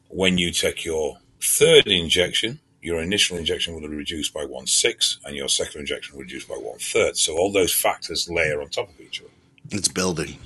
When 0.08 0.38
you 0.38 0.52
take 0.52 0.84
your 0.84 1.18
third 1.40 1.86
injection, 1.86 2.60
your 2.80 3.00
initial 3.00 3.36
injection 3.36 3.74
will 3.74 3.82
have 3.82 3.90
reduced 3.90 4.32
by 4.32 4.44
one 4.44 4.66
sixth, 4.66 5.18
and 5.24 5.34
your 5.34 5.48
second 5.48 5.80
injection 5.80 6.14
will 6.14 6.22
reduce 6.22 6.44
by 6.44 6.54
one 6.54 6.78
third. 6.78 7.16
So 7.16 7.36
all 7.36 7.52
those 7.52 7.72
factors 7.72 8.28
layer 8.30 8.60
on 8.60 8.68
top 8.68 8.88
of 8.88 9.00
each 9.00 9.20
other. 9.20 9.30
It's 9.70 9.88
building. 9.88 10.38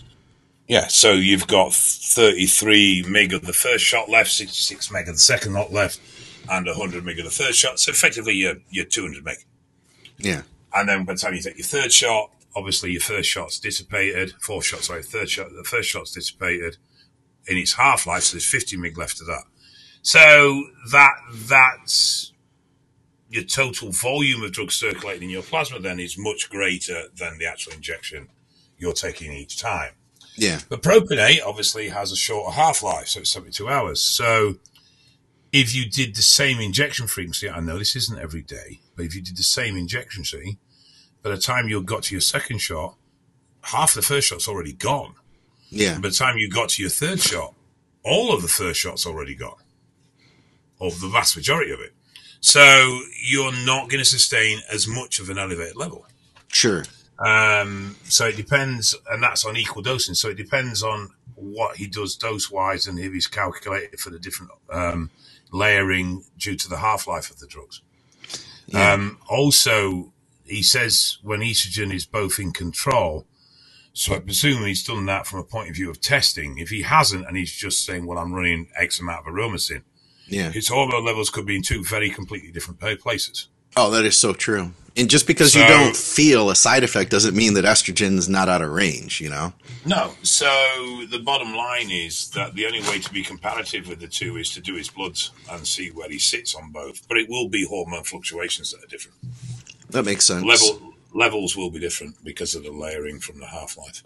Yeah, 0.67 0.87
so 0.87 1.13
you've 1.13 1.49
got 1.49 1.73
33 1.73 3.05
meg 3.09 3.33
of 3.33 3.45
the 3.45 3.53
first 3.53 3.85
shot 3.85 4.09
left, 4.09 4.31
66 4.31 4.91
meg 4.93 5.09
of 5.09 5.17
the 5.17 5.21
second 5.21 5.53
lot 5.53 5.73
left, 5.73 6.01
and 6.49 6.67
100 6.67 7.05
meg 7.05 7.19
of 7.19 7.25
the 7.25 7.31
third 7.31 7.55
shot. 7.55 7.81
So 7.81 7.91
effectively, 7.91 8.35
you're, 8.35 8.57
you're 8.71 8.85
200 8.85 9.25
meg. 9.25 9.39
Yeah. 10.19 10.43
And 10.73 10.89
then 10.89 11.05
by 11.05 11.15
the 11.15 11.19
time 11.19 11.35
you 11.35 11.43
take 11.43 11.59
your 11.59 11.67
third 11.67 11.93
shot, 11.93 12.31
obviously 12.55 12.93
your 12.93 13.01
first 13.01 13.29
shot's 13.29 13.59
dissipated. 13.59 14.35
Fourth 14.41 14.67
shot, 14.67 14.85
sorry, 14.85 15.03
third 15.03 15.29
shot, 15.29 15.49
the 15.51 15.65
first 15.65 15.89
shot's 15.89 16.13
dissipated 16.13 16.77
in 17.49 17.57
its 17.57 17.75
half 17.75 18.07
life, 18.07 18.23
so 18.23 18.35
there's 18.35 18.47
50 18.47 18.77
meg 18.77 18.97
left 18.97 19.21
of 19.21 19.27
that. 19.27 19.43
So 20.03 20.65
that 20.93 21.13
that's 21.33 22.33
your 23.29 23.45
total 23.45 23.93
volume 23.93 24.43
of 24.43 24.53
drug 24.53 24.73
circulating 24.73 25.25
in 25.25 25.31
your 25.31 25.43
plasma 25.43 25.79
then 25.79 26.01
is 26.01 26.19
much 26.19 26.51
greater 26.51 27.05
than 27.15 27.39
the 27.39 27.47
actual 27.47 27.73
injection 27.75 28.29
you're 28.77 28.93
taking 28.93 29.33
each 29.33 29.59
time. 29.59 29.93
Yeah. 30.37 30.61
But 30.69 30.83
propionate 30.83 31.41
obviously 31.45 31.89
has 31.91 32.13
a 32.13 32.17
shorter 32.17 32.53
half 32.53 32.83
life, 32.83 33.09
so 33.09 33.21
it's 33.21 33.31
72 33.31 33.69
hours. 33.69 34.01
So 34.01 34.57
if 35.53 35.75
you 35.75 35.89
did 35.89 36.15
the 36.15 36.23
same 36.23 36.61
injection 36.61 37.07
frequency, 37.07 37.49
I 37.49 37.61
know 37.61 37.79
this 37.79 37.95
isn't 37.95 38.19
every 38.19 38.43
day, 38.43 38.81
but 38.97 39.05
if 39.05 39.15
you 39.15 39.23
did 39.23 39.37
the 39.37 39.43
same 39.43 39.77
injection 39.77 40.25
frequency, 40.25 40.59
by 41.23 41.31
the 41.31 41.39
time 41.39 41.69
you 41.69 41.81
got 41.83 42.05
to 42.05 42.15
your 42.15 42.21
second 42.21 42.59
shot, 42.59 42.97
half 43.63 43.95
the 43.95 44.03
first 44.03 44.29
shot's 44.29 44.49
already 44.49 44.73
gone. 44.73 45.15
Yeah. 45.69 45.97
By 45.97 46.09
the 46.09 46.15
time 46.15 46.39
you 46.39 46.49
got 46.49 46.71
to 46.71 46.83
your 46.83 46.91
third 46.91 47.21
shot, 47.21 47.55
all 48.03 48.33
of 48.33 48.43
the 48.43 48.49
first 48.49 48.81
shot's 48.81 49.07
already 49.07 49.35
gone, 49.35 49.61
or 50.81 50.91
the 50.91 51.09
vast 51.09 51.37
majority 51.37 51.71
of 51.71 51.81
it. 51.81 51.93
So 52.41 53.01
you're 53.23 53.53
not 53.65 53.91
going 53.91 54.03
to 54.03 54.05
sustain 54.05 54.61
as 54.73 54.89
much 54.89 55.21
of 55.21 55.29
an 55.31 55.39
elevated 55.39 55.77
level. 55.77 56.07
Sure. 56.49 56.85
Um, 57.19 57.97
so 58.05 58.27
it 58.27 58.37
depends, 58.37 58.97
and 59.11 59.23
that's 59.23 59.45
on 59.45 59.57
equal 59.57 59.83
dosing. 59.83 60.15
So 60.15 60.31
it 60.31 60.37
depends 60.37 60.83
on 60.83 61.11
what 61.35 61.77
he 61.77 61.87
does 61.87 62.17
dose 62.17 62.51
wise 62.51 62.87
and 62.87 62.99
if 62.99 63.13
he's 63.13 63.27
calculated 63.27 63.99
for 64.01 64.11
the 64.11 64.19
different 64.19 64.53
um, 64.71 65.11
layering 65.53 66.25
due 66.39 66.57
to 66.57 66.69
the 66.69 66.79
half 66.79 67.07
life 67.07 67.31
of 67.31 67.39
the 67.39 67.47
drugs. 67.47 67.83
Yeah. 68.67 68.93
Um, 68.93 69.19
also, 69.29 70.13
he 70.45 70.63
says 70.63 71.19
when 71.23 71.41
estrogen 71.41 71.93
is 71.93 72.07
both 72.07 72.39
in 72.39 72.53
control. 72.53 73.27
So 73.93 74.15
I 74.15 74.21
presume 74.21 74.65
he's 74.65 74.85
done 74.85 75.07
that 75.07 75.27
from 75.27 75.41
a 75.41 75.45
point 75.45 75.69
of 75.69 75.75
view 75.75 75.91
of 75.91 76.01
testing. 76.01 76.59
If 76.59 76.71
he 76.71 76.83
hasn't, 76.83 77.27
and 77.27 77.37
he's 77.37 77.53
just 77.53 77.85
saying, 77.85 78.07
"Well, 78.07 78.19
I'm 78.19 78.33
running 78.33 78.69
X 78.77 79.01
amount 79.01 79.27
of 79.27 79.35
aromasin," 79.35 79.83
Yeah. 80.31 80.51
his 80.51 80.69
hormone 80.69 81.05
levels 81.05 81.31
could 81.31 81.47
be 81.47 81.57
in 81.57 81.63
two 81.63 81.85
very 81.85 82.11
completely 82.11 82.51
different 82.51 82.81
places. 83.01 83.49
Oh, 83.77 83.91
that 83.91 84.05
is 84.05 84.17
so 84.17 84.33
true. 84.33 84.73
And 84.97 85.09
just 85.09 85.27
because 85.27 85.55
you 85.55 85.65
don't 85.67 85.97
feel 85.97 86.51
a 86.51 86.57
side 86.57 86.83
effect 86.83 87.11
doesn't 87.11 87.37
mean 87.37 87.55
that 87.55 87.65
estrogen 87.65 88.19
is 88.19 88.29
not 88.29 88.49
out 88.49 88.61
of 88.61 88.71
range, 88.73 89.21
you 89.21 89.31
know? 89.31 89.53
No. 89.87 90.13
So 90.23 90.47
the 91.09 91.21
bottom 91.21 91.55
line 91.55 91.91
is 91.91 92.31
that 92.31 92.55
the 92.55 92.67
only 92.67 92.81
way 92.81 92.99
to 92.99 93.13
be 93.13 93.23
comparative 93.23 93.89
with 93.89 94.01
the 94.01 94.09
two 94.09 94.37
is 94.37 94.51
to 94.55 94.61
do 94.61 94.75
his 94.75 94.89
bloods 94.89 95.31
and 95.51 95.65
see 95.67 95.91
where 95.91 96.09
he 96.09 96.19
sits 96.19 96.57
on 96.57 96.73
both. 96.73 97.07
But 97.07 97.19
it 97.19 97.29
will 97.29 97.49
be 97.49 97.65
hormone 97.67 98.03
fluctuations 98.03 98.73
that 98.73 98.83
are 98.83 98.89
different. 98.89 99.17
That 99.91 100.05
makes 100.05 100.27
sense. 100.27 100.45
Level 100.45 100.95
levels 101.13 101.57
will 101.57 101.71
be 101.71 101.79
different 101.79 102.23
because 102.25 102.55
of 102.55 102.65
the 102.65 102.71
layering 102.73 103.21
from 103.21 103.39
the 103.39 103.47
half 103.47 103.77
life. 103.77 104.03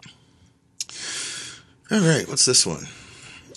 All 1.91 1.99
right, 1.99 2.27
what's 2.27 2.45
this 2.45 2.65
one? 2.65 2.87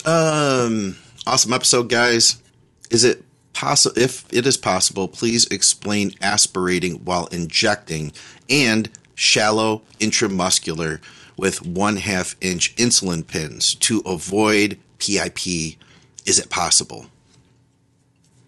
Um, 0.05 0.97
awesome 1.27 1.53
episode, 1.53 1.89
guys. 1.89 2.43
Is 2.91 3.05
it 3.05 3.25
possible? 3.53 3.99
If 3.99 4.25
it 4.33 4.47
is 4.47 4.57
possible, 4.57 5.09
please 5.09 5.47
explain 5.47 6.13
aspirating 6.21 7.05
while 7.05 7.27
injecting 7.27 8.13
and 8.49 8.91
shallow 9.15 9.83
intramuscular 9.99 11.01
with 11.37 11.65
one 11.65 11.97
half 11.97 12.37
inch 12.41 12.75
insulin 12.77 13.27
pins 13.27 13.75
to 13.77 14.01
avoid 14.07 14.79
PIP. 14.99 15.47
Is 16.27 16.39
it 16.39 16.51
possible? 16.51 17.07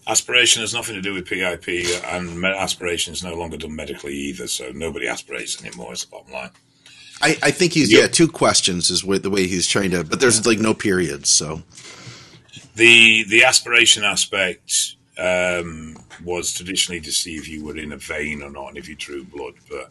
Aspiration 0.06 0.60
has 0.62 0.74
nothing 0.74 0.96
to 0.96 1.02
do 1.02 1.14
with 1.14 1.26
PIP, 1.26 1.68
and 2.06 2.44
aspiration 2.44 3.12
is 3.12 3.22
no 3.22 3.34
longer 3.34 3.56
done 3.56 3.76
medically 3.76 4.14
either. 4.14 4.48
So 4.48 4.72
nobody 4.74 5.06
aspirates 5.06 5.62
anymore. 5.64 5.92
Is 5.92 6.04
the 6.04 6.10
bottom 6.10 6.32
line. 6.32 6.50
I, 7.22 7.36
I 7.42 7.50
think 7.50 7.74
he's 7.74 7.92
Yep. 7.92 8.00
yeah 8.00 8.06
two 8.08 8.28
questions 8.28 8.90
is 8.90 9.04
what 9.04 9.22
the 9.22 9.30
way 9.30 9.46
he's 9.46 9.66
trying 9.66 9.90
to, 9.90 10.02
but 10.04 10.20
there's 10.20 10.46
like 10.46 10.58
no 10.58 10.72
periods, 10.74 11.28
so 11.28 11.62
The 12.80 13.24
the 13.24 13.44
aspiration 13.44 14.04
aspect 14.04 14.96
um, 15.18 15.98
was 16.24 16.54
traditionally 16.54 17.02
to 17.02 17.12
see 17.12 17.36
if 17.36 17.46
you 17.46 17.62
were 17.62 17.76
in 17.76 17.92
a 17.92 17.98
vein 17.98 18.40
or 18.40 18.48
not, 18.48 18.68
and 18.68 18.78
if 18.78 18.88
you 18.88 18.94
drew 18.94 19.22
blood. 19.22 19.52
But 19.68 19.90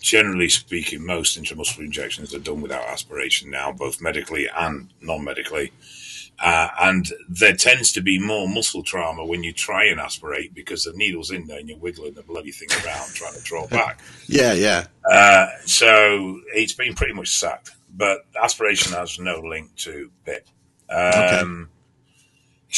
generally 0.00 0.48
speaking, 0.48 1.06
most 1.06 1.40
intramuscular 1.40 1.84
injections 1.84 2.34
are 2.34 2.40
done 2.40 2.60
without 2.60 2.82
aspiration 2.88 3.50
now, 3.52 3.70
both 3.70 4.00
medically 4.00 4.48
and 4.52 4.90
non-medically. 5.00 5.70
Uh, 6.40 6.70
and 6.80 7.06
there 7.28 7.54
tends 7.54 7.92
to 7.92 8.00
be 8.00 8.18
more 8.18 8.48
muscle 8.48 8.82
trauma 8.82 9.24
when 9.24 9.44
you 9.44 9.52
try 9.52 9.84
and 9.84 10.00
aspirate 10.00 10.52
because 10.54 10.82
the 10.82 10.92
needle's 10.94 11.30
in 11.30 11.46
there 11.46 11.60
and 11.60 11.68
you're 11.68 11.78
wiggling 11.78 12.14
the 12.14 12.22
bloody 12.22 12.50
thing 12.50 12.68
around 12.84 13.14
trying 13.14 13.34
to 13.34 13.42
draw 13.42 13.64
back. 13.78 14.00
yeah, 14.26 14.54
yeah, 14.54 14.86
Uh, 15.08 15.46
so 15.66 16.40
it's 16.52 16.72
been 16.72 16.94
pretty 16.96 17.12
much 17.14 17.28
sacked. 17.28 17.70
But 17.96 18.26
aspiration 18.42 18.92
has 18.94 19.20
no 19.20 19.38
link 19.38 19.76
to 19.76 20.10
PIP. 20.26 20.48
Um, 20.90 21.68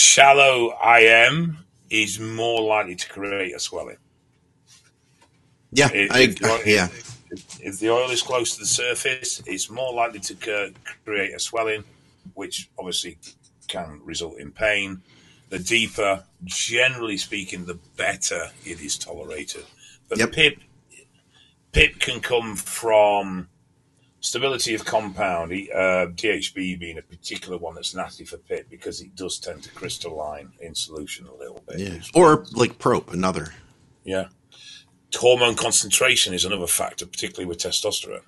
Shallow 0.00 0.76
IM 0.98 1.56
is 1.88 2.20
more 2.20 2.60
likely 2.60 2.96
to 2.96 3.08
create 3.08 3.54
a 3.56 3.58
swelling. 3.58 3.96
yeah, 5.72 5.88
If, 5.90 6.12
I, 6.42 6.46
oil- 6.46 6.60
yeah, 6.66 6.88
if- 7.60 7.78
the 7.80 7.88
oil 7.88 8.10
is 8.10 8.20
close 8.20 8.52
to 8.54 8.60
the 8.60 8.66
surface, 8.66 9.42
it's 9.46 9.70
more 9.70 9.94
likely 9.94 10.20
to 10.20 10.72
create 11.06 11.34
a 11.34 11.38
swelling, 11.40 11.82
which 12.34 12.68
obviously 12.78 13.16
can 13.68 14.00
result 14.04 14.38
in 14.38 14.50
pain. 14.52 15.00
The 15.48 15.60
deeper, 15.60 16.24
generally 16.44 17.16
speaking, 17.16 17.64
the 17.64 17.78
better 17.96 18.50
it 18.66 18.82
is 18.82 18.98
tolerated. 18.98 19.64
But 20.10 20.18
Yep. 20.18 20.32
PIP, 20.32 20.58
PIP 21.72 22.00
can 22.00 22.20
come 22.20 22.54
from 22.54 23.48
stability 24.20 24.74
of 24.74 24.84
compound, 24.84 25.52
uh, 25.52 26.06
DHB 26.14 26.78
being 26.78 26.98
a 26.98 27.02
particular 27.02 27.58
one 27.58 27.74
that's 27.74 27.94
nasty 27.94 28.24
for 28.24 28.38
PIP 28.38 28.68
because 28.70 29.00
it 29.00 29.14
does 29.14 29.38
tend 29.38 29.62
to 29.62 29.70
crystalline 29.70 30.52
in 30.60 30.74
solution 30.74 31.26
a 31.26 31.34
little 31.34 31.62
bit. 31.68 31.78
yeah, 31.78 31.98
or 32.14 32.44
like 32.52 32.78
probe 32.78 33.08
another. 33.10 33.54
Yeah. 34.04 34.28
Hormone 35.14 35.54
concentration 35.54 36.34
is 36.34 36.44
another 36.44 36.66
factor, 36.66 37.06
particularly 37.06 37.46
with 37.46 37.58
testosterone. 37.58 38.22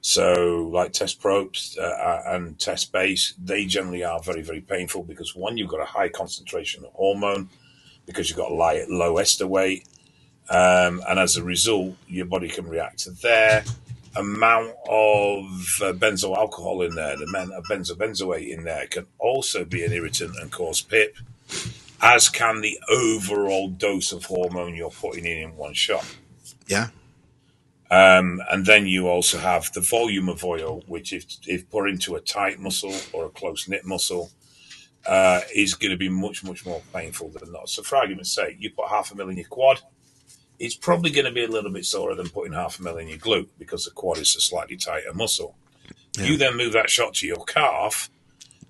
So, 0.00 0.68
like 0.72 0.92
test 0.92 1.20
probes 1.20 1.78
uh, 1.78 2.22
and 2.26 2.58
test 2.58 2.92
base, 2.92 3.34
they 3.42 3.64
generally 3.64 4.04
are 4.04 4.20
very, 4.20 4.42
very 4.42 4.60
painful 4.60 5.04
because 5.04 5.34
one, 5.34 5.56
you've 5.56 5.70
got 5.70 5.80
a 5.80 5.86
high 5.86 6.08
concentration 6.08 6.84
of 6.84 6.92
hormone 6.92 7.48
because 8.04 8.28
you've 8.28 8.36
got 8.36 8.50
a 8.50 8.54
li- 8.54 8.86
low 8.88 9.16
ester 9.16 9.46
weight. 9.46 9.86
Um, 10.50 11.02
and 11.08 11.18
as 11.18 11.38
a 11.38 11.42
result, 11.42 11.94
your 12.06 12.26
body 12.26 12.48
can 12.48 12.68
react 12.68 12.98
to 13.04 13.12
their 13.12 13.64
amount 14.16 14.70
of 14.88 15.44
uh, 15.82 15.92
benzoyl 15.92 16.36
alcohol 16.36 16.82
in 16.82 16.94
there, 16.94 17.16
the 17.16 17.24
amount 17.24 17.52
of 17.52 17.64
benzobenzoate 17.64 18.48
in 18.48 18.64
there 18.64 18.86
can 18.86 19.06
also 19.18 19.64
be 19.64 19.84
an 19.84 19.92
irritant 19.92 20.36
and 20.40 20.50
cause 20.52 20.80
PIP 20.80 21.16
as 22.00 22.28
can 22.28 22.60
the 22.60 22.78
overall 22.90 23.68
dose 23.68 24.12
of 24.12 24.26
hormone 24.26 24.74
you're 24.74 24.90
putting 24.90 25.24
in 25.24 25.38
in 25.38 25.56
one 25.56 25.72
shot. 25.72 26.04
Yeah, 26.66 26.88
Um, 27.90 28.42
and 28.50 28.66
then 28.66 28.86
you 28.86 29.08
also 29.08 29.38
have 29.38 29.72
the 29.72 29.80
volume 29.80 30.28
of 30.28 30.42
oil, 30.44 30.82
which 30.86 31.12
if, 31.12 31.24
if 31.46 31.70
put 31.70 31.88
into 31.88 32.16
a 32.16 32.20
tight 32.20 32.58
muscle 32.58 32.94
or 33.12 33.26
a 33.26 33.30
close 33.30 33.68
knit 33.68 33.84
muscle, 33.84 34.30
uh, 35.06 35.42
is 35.54 35.74
going 35.74 35.90
to 35.90 35.96
be 35.96 36.08
much, 36.08 36.42
much 36.42 36.64
more 36.66 36.82
painful 36.92 37.28
than 37.28 37.52
not. 37.52 37.68
So, 37.68 37.82
for 37.82 37.96
argument's 37.96 38.32
sake, 38.34 38.56
you 38.58 38.70
put 38.70 38.88
half 38.88 39.12
a 39.12 39.14
mil 39.14 39.28
in 39.28 39.36
your 39.36 39.46
quad, 39.46 39.80
it's 40.58 40.76
probably 40.76 41.10
going 41.10 41.26
to 41.26 41.32
be 41.32 41.44
a 41.44 41.48
little 41.48 41.70
bit 41.72 41.84
sorer 41.84 42.14
than 42.14 42.28
putting 42.28 42.52
half 42.52 42.78
a 42.78 42.82
mil 42.82 42.96
in 42.98 43.08
your 43.08 43.18
glute 43.18 43.48
because 43.58 43.84
the 43.84 43.90
quad 43.90 44.18
is 44.18 44.34
a 44.36 44.40
slightly 44.40 44.76
tighter 44.76 45.12
muscle. 45.12 45.56
Yeah. 46.16 46.26
You 46.26 46.36
then 46.36 46.56
move 46.56 46.72
that 46.74 46.90
shot 46.90 47.14
to 47.14 47.26
your 47.26 47.44
calf, 47.44 48.08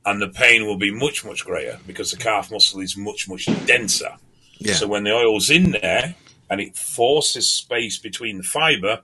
and 0.07 0.21
the 0.21 0.29
pain 0.29 0.67
will 0.67 0.79
be 0.79 0.91
much, 0.91 1.25
much 1.25 1.45
greater 1.45 1.79
because 1.87 2.11
the 2.11 2.17
calf 2.17 2.50
muscle 2.50 2.81
is 2.81 2.97
much, 2.97 3.29
much 3.29 3.47
denser. 3.67 4.17
yeah, 4.59 4.75
So 4.75 4.87
when 4.87 5.05
the 5.05 5.12
oil's 5.12 5.50
in 5.50 5.73
there 5.73 6.14
and 6.50 6.61
it 6.61 6.76
forces 6.76 7.49
space 7.49 7.99
between 7.99 8.38
the 8.38 8.43
fiber, 8.43 9.00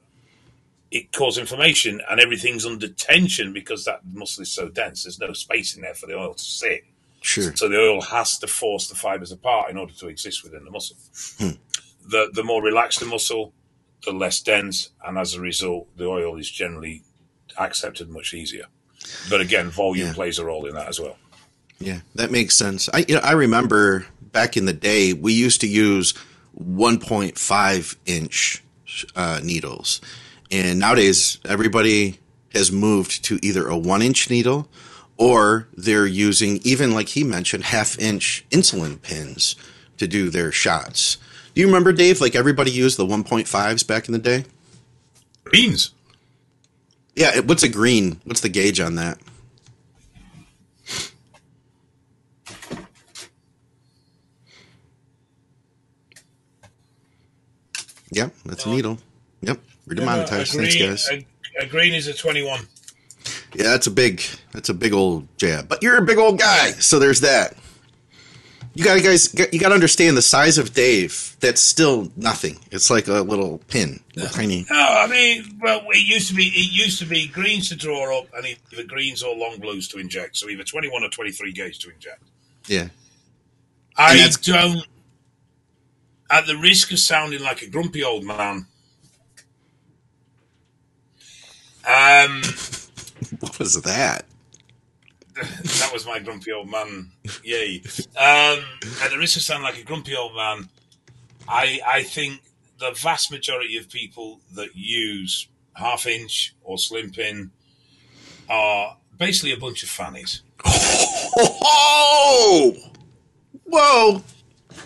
it 0.91 1.13
causes 1.13 1.39
inflammation 1.39 2.01
and 2.11 2.19
everything's 2.21 2.67
under 2.67 2.89
tension 2.89 3.53
because 3.53 3.85
that 3.85 4.01
muscle 4.13 4.43
is 4.43 4.51
so 4.51 4.69
dense. 4.69 5.05
There's 5.05 5.21
no 5.21 5.33
space 5.33 5.77
in 5.77 5.83
there 5.83 5.95
for 5.95 6.07
the 6.07 6.19
oil 6.19 6.35
to 6.35 6.43
sit. 6.45 6.85
sure. 7.23 7.55
So 7.55 7.69
the 7.69 7.79
oil 7.79 8.01
has 8.01 8.39
to 8.39 8.47
force 8.47 8.89
the 8.89 8.95
fibers 8.95 9.33
apart 9.33 9.71
in 9.71 9.77
order 9.79 9.93
to 9.95 10.09
exist 10.09 10.43
within 10.43 10.65
the 10.65 10.71
muscle. 10.71 10.97
Hmm. 11.39 11.51
The 12.07 12.31
the 12.33 12.43
more 12.45 12.63
relaxed 12.63 13.01
the 13.01 13.07
muscle, 13.07 13.53
the 14.05 14.13
less 14.13 14.41
dense, 14.41 14.91
and 15.05 15.19
as 15.19 15.35
a 15.35 15.41
result, 15.41 15.89
the 15.97 16.07
oil 16.07 16.37
is 16.39 16.51
generally 16.51 17.03
accepted 17.59 18.09
much 18.11 18.35
easier. 18.35 18.67
But 19.29 19.41
again, 19.41 19.71
volume 19.71 20.09
Yeah. 20.09 20.13
plays 20.15 20.39
a 20.39 20.45
role 20.45 20.67
in 20.67 20.75
that 20.75 20.89
as 20.89 21.01
well. 21.01 21.17
Yeah, 21.79 22.01
that 22.15 22.31
makes 22.31 22.57
sense. 22.57 22.89
I 22.93 23.05
you 23.09 23.15
know 23.15 23.21
I 23.23 23.33
remember 23.33 24.07
back 24.33 24.57
in 24.57 24.67
the 24.67 24.73
day 24.73 25.13
we 25.13 25.33
used 25.33 25.61
to 25.63 25.67
use 25.67 26.15
1.5 26.59 27.97
inch 28.07 28.63
uh, 29.17 29.41
needles, 29.43 30.01
and 30.51 30.79
nowadays 30.79 31.39
everybody 31.45 32.19
has 32.55 32.73
moved 32.73 33.25
to 33.25 33.39
either 33.43 33.69
a 33.69 33.79
one 33.79 34.03
inch 34.03 34.29
needle 34.29 34.69
or 35.17 35.69
they're 35.77 36.07
using 36.07 36.61
even 36.65 36.93
like 36.93 37.11
he 37.11 37.23
mentioned 37.23 37.65
half 37.65 37.99
inch 37.99 38.45
insulin 38.51 39.01
pins 39.01 39.55
to 39.99 40.09
do 40.09 40.31
their 40.31 40.51
shots. 40.51 41.19
Do 41.55 41.61
you 41.61 41.67
remember 41.67 41.93
Dave? 41.93 42.21
Like 42.21 42.35
everybody 42.35 42.71
used 42.71 42.97
the 42.97 43.07
1.5s 43.07 43.87
back 43.87 44.09
in 44.09 44.13
the 44.13 44.19
day. 44.19 44.45
Greens. 45.45 45.93
Yeah, 47.15 47.41
what's 47.41 47.63
a 47.63 47.69
green? 47.69 48.21
What's 48.25 48.41
the 48.41 48.49
gauge 48.49 48.81
on 48.81 48.95
that? 48.95 49.19
Yep, 58.13 58.35
that's 58.45 58.67
a 58.67 58.71
needle. 58.71 58.99
Yep, 59.43 59.59
we're 59.87 59.95
demonetized. 59.95 60.55
a, 60.55 60.59
Thanks, 60.59 60.77
green, 60.77 60.89
guys. 60.91 61.09
a, 61.11 61.27
a 61.61 61.67
green 61.67 61.95
is 61.95 62.09
a 62.09 62.15
21. 62.15 62.61
Yeah, 63.55 63.65
that's 63.65 63.87
a 63.87 63.91
big, 63.91 64.23
that's 64.53 64.69
a 64.69 64.75
big 64.75 64.93
old 64.93 65.29
jab. 65.37 65.69
But 65.69 65.83
you're 65.83 65.97
a 65.99 66.05
big 66.05 66.19
old 66.19 66.39
guy, 66.39 66.71
so 66.73 66.99
there's 66.99 67.21
that. 67.21 67.55
You 68.75 68.85
got 68.85 68.95
to 68.95 69.03
guys, 69.03 69.35
you 69.53 69.59
got 69.59 69.71
to 69.71 69.75
understand 69.75 70.17
the 70.17 70.23
size 70.23 70.57
of 70.57 70.73
Dave. 70.73 71.37
That's 71.41 71.61
still 71.61 72.11
nothing. 72.17 72.59
It's 72.71 72.89
like 72.89 73.09
a 73.09 73.21
little 73.23 73.59
pin, 73.69 74.01
a 74.17 74.27
tiny. 74.27 74.65
No, 74.71 74.79
I 74.79 75.09
mean, 75.09 75.59
well, 75.61 75.83
it 75.89 76.07
used 76.07 76.29
to 76.29 76.35
be 76.35 76.45
it 76.47 76.73
used 76.73 77.01
to 77.01 77.07
be 77.07 77.27
greens 77.27 77.69
to 77.71 77.77
draw 77.77 78.19
up, 78.19 78.29
and 78.35 78.47
either 78.47 78.85
greens 78.85 79.23
or 79.23 79.35
long 79.37 79.59
blues 79.59 79.89
to 79.89 79.99
inject. 79.99 80.37
So 80.37 80.49
either 80.49 80.63
twenty 80.63 80.89
one 80.89 81.03
or 81.03 81.09
twenty 81.09 81.33
three 81.33 81.53
gauge 81.53 81.81
to 81.81 81.91
inject. 81.91 82.23
Yeah. 82.67 82.89
I 83.97 84.31
don't. 84.43 84.87
At 86.31 86.47
the 86.47 86.57
risk 86.57 86.93
of 86.93 87.01
sounding 87.01 87.43
like 87.43 87.63
a 87.63 87.67
grumpy 87.69 88.05
old 88.05 88.23
man, 88.25 88.67
um, 91.85 92.43
What 93.41 93.59
was 93.59 93.81
that? 93.83 94.25
that 95.81 95.91
was 95.93 96.07
my 96.07 96.19
grumpy 96.19 96.53
old 96.53 96.71
man. 96.71 97.11
Yay! 97.45 97.83
Um, 98.17 98.65
at 99.03 99.11
the 99.11 99.19
risk 99.19 99.37
of 99.37 99.43
sounding 99.43 99.65
like 99.65 99.81
a 99.81 99.85
grumpy 99.85 100.15
old 100.15 100.35
man, 100.35 100.69
I 101.49 101.81
I 101.87 102.03
think 102.03 102.43
the 102.79 102.93
vast 102.93 103.31
majority 103.31 103.77
of 103.77 103.89
people 103.89 104.41
that 104.55 104.75
use 104.75 105.49
half 105.75 106.07
inch 106.07 106.55
or 106.63 106.79
slim 106.79 107.11
pin 107.11 107.51
are 108.49 108.97
basically 109.19 109.53
a 109.53 109.57
bunch 109.57 109.83
of 109.83 109.89
fannies. 109.89 110.43
Oh! 110.65 112.75
Whoa! 113.65 114.23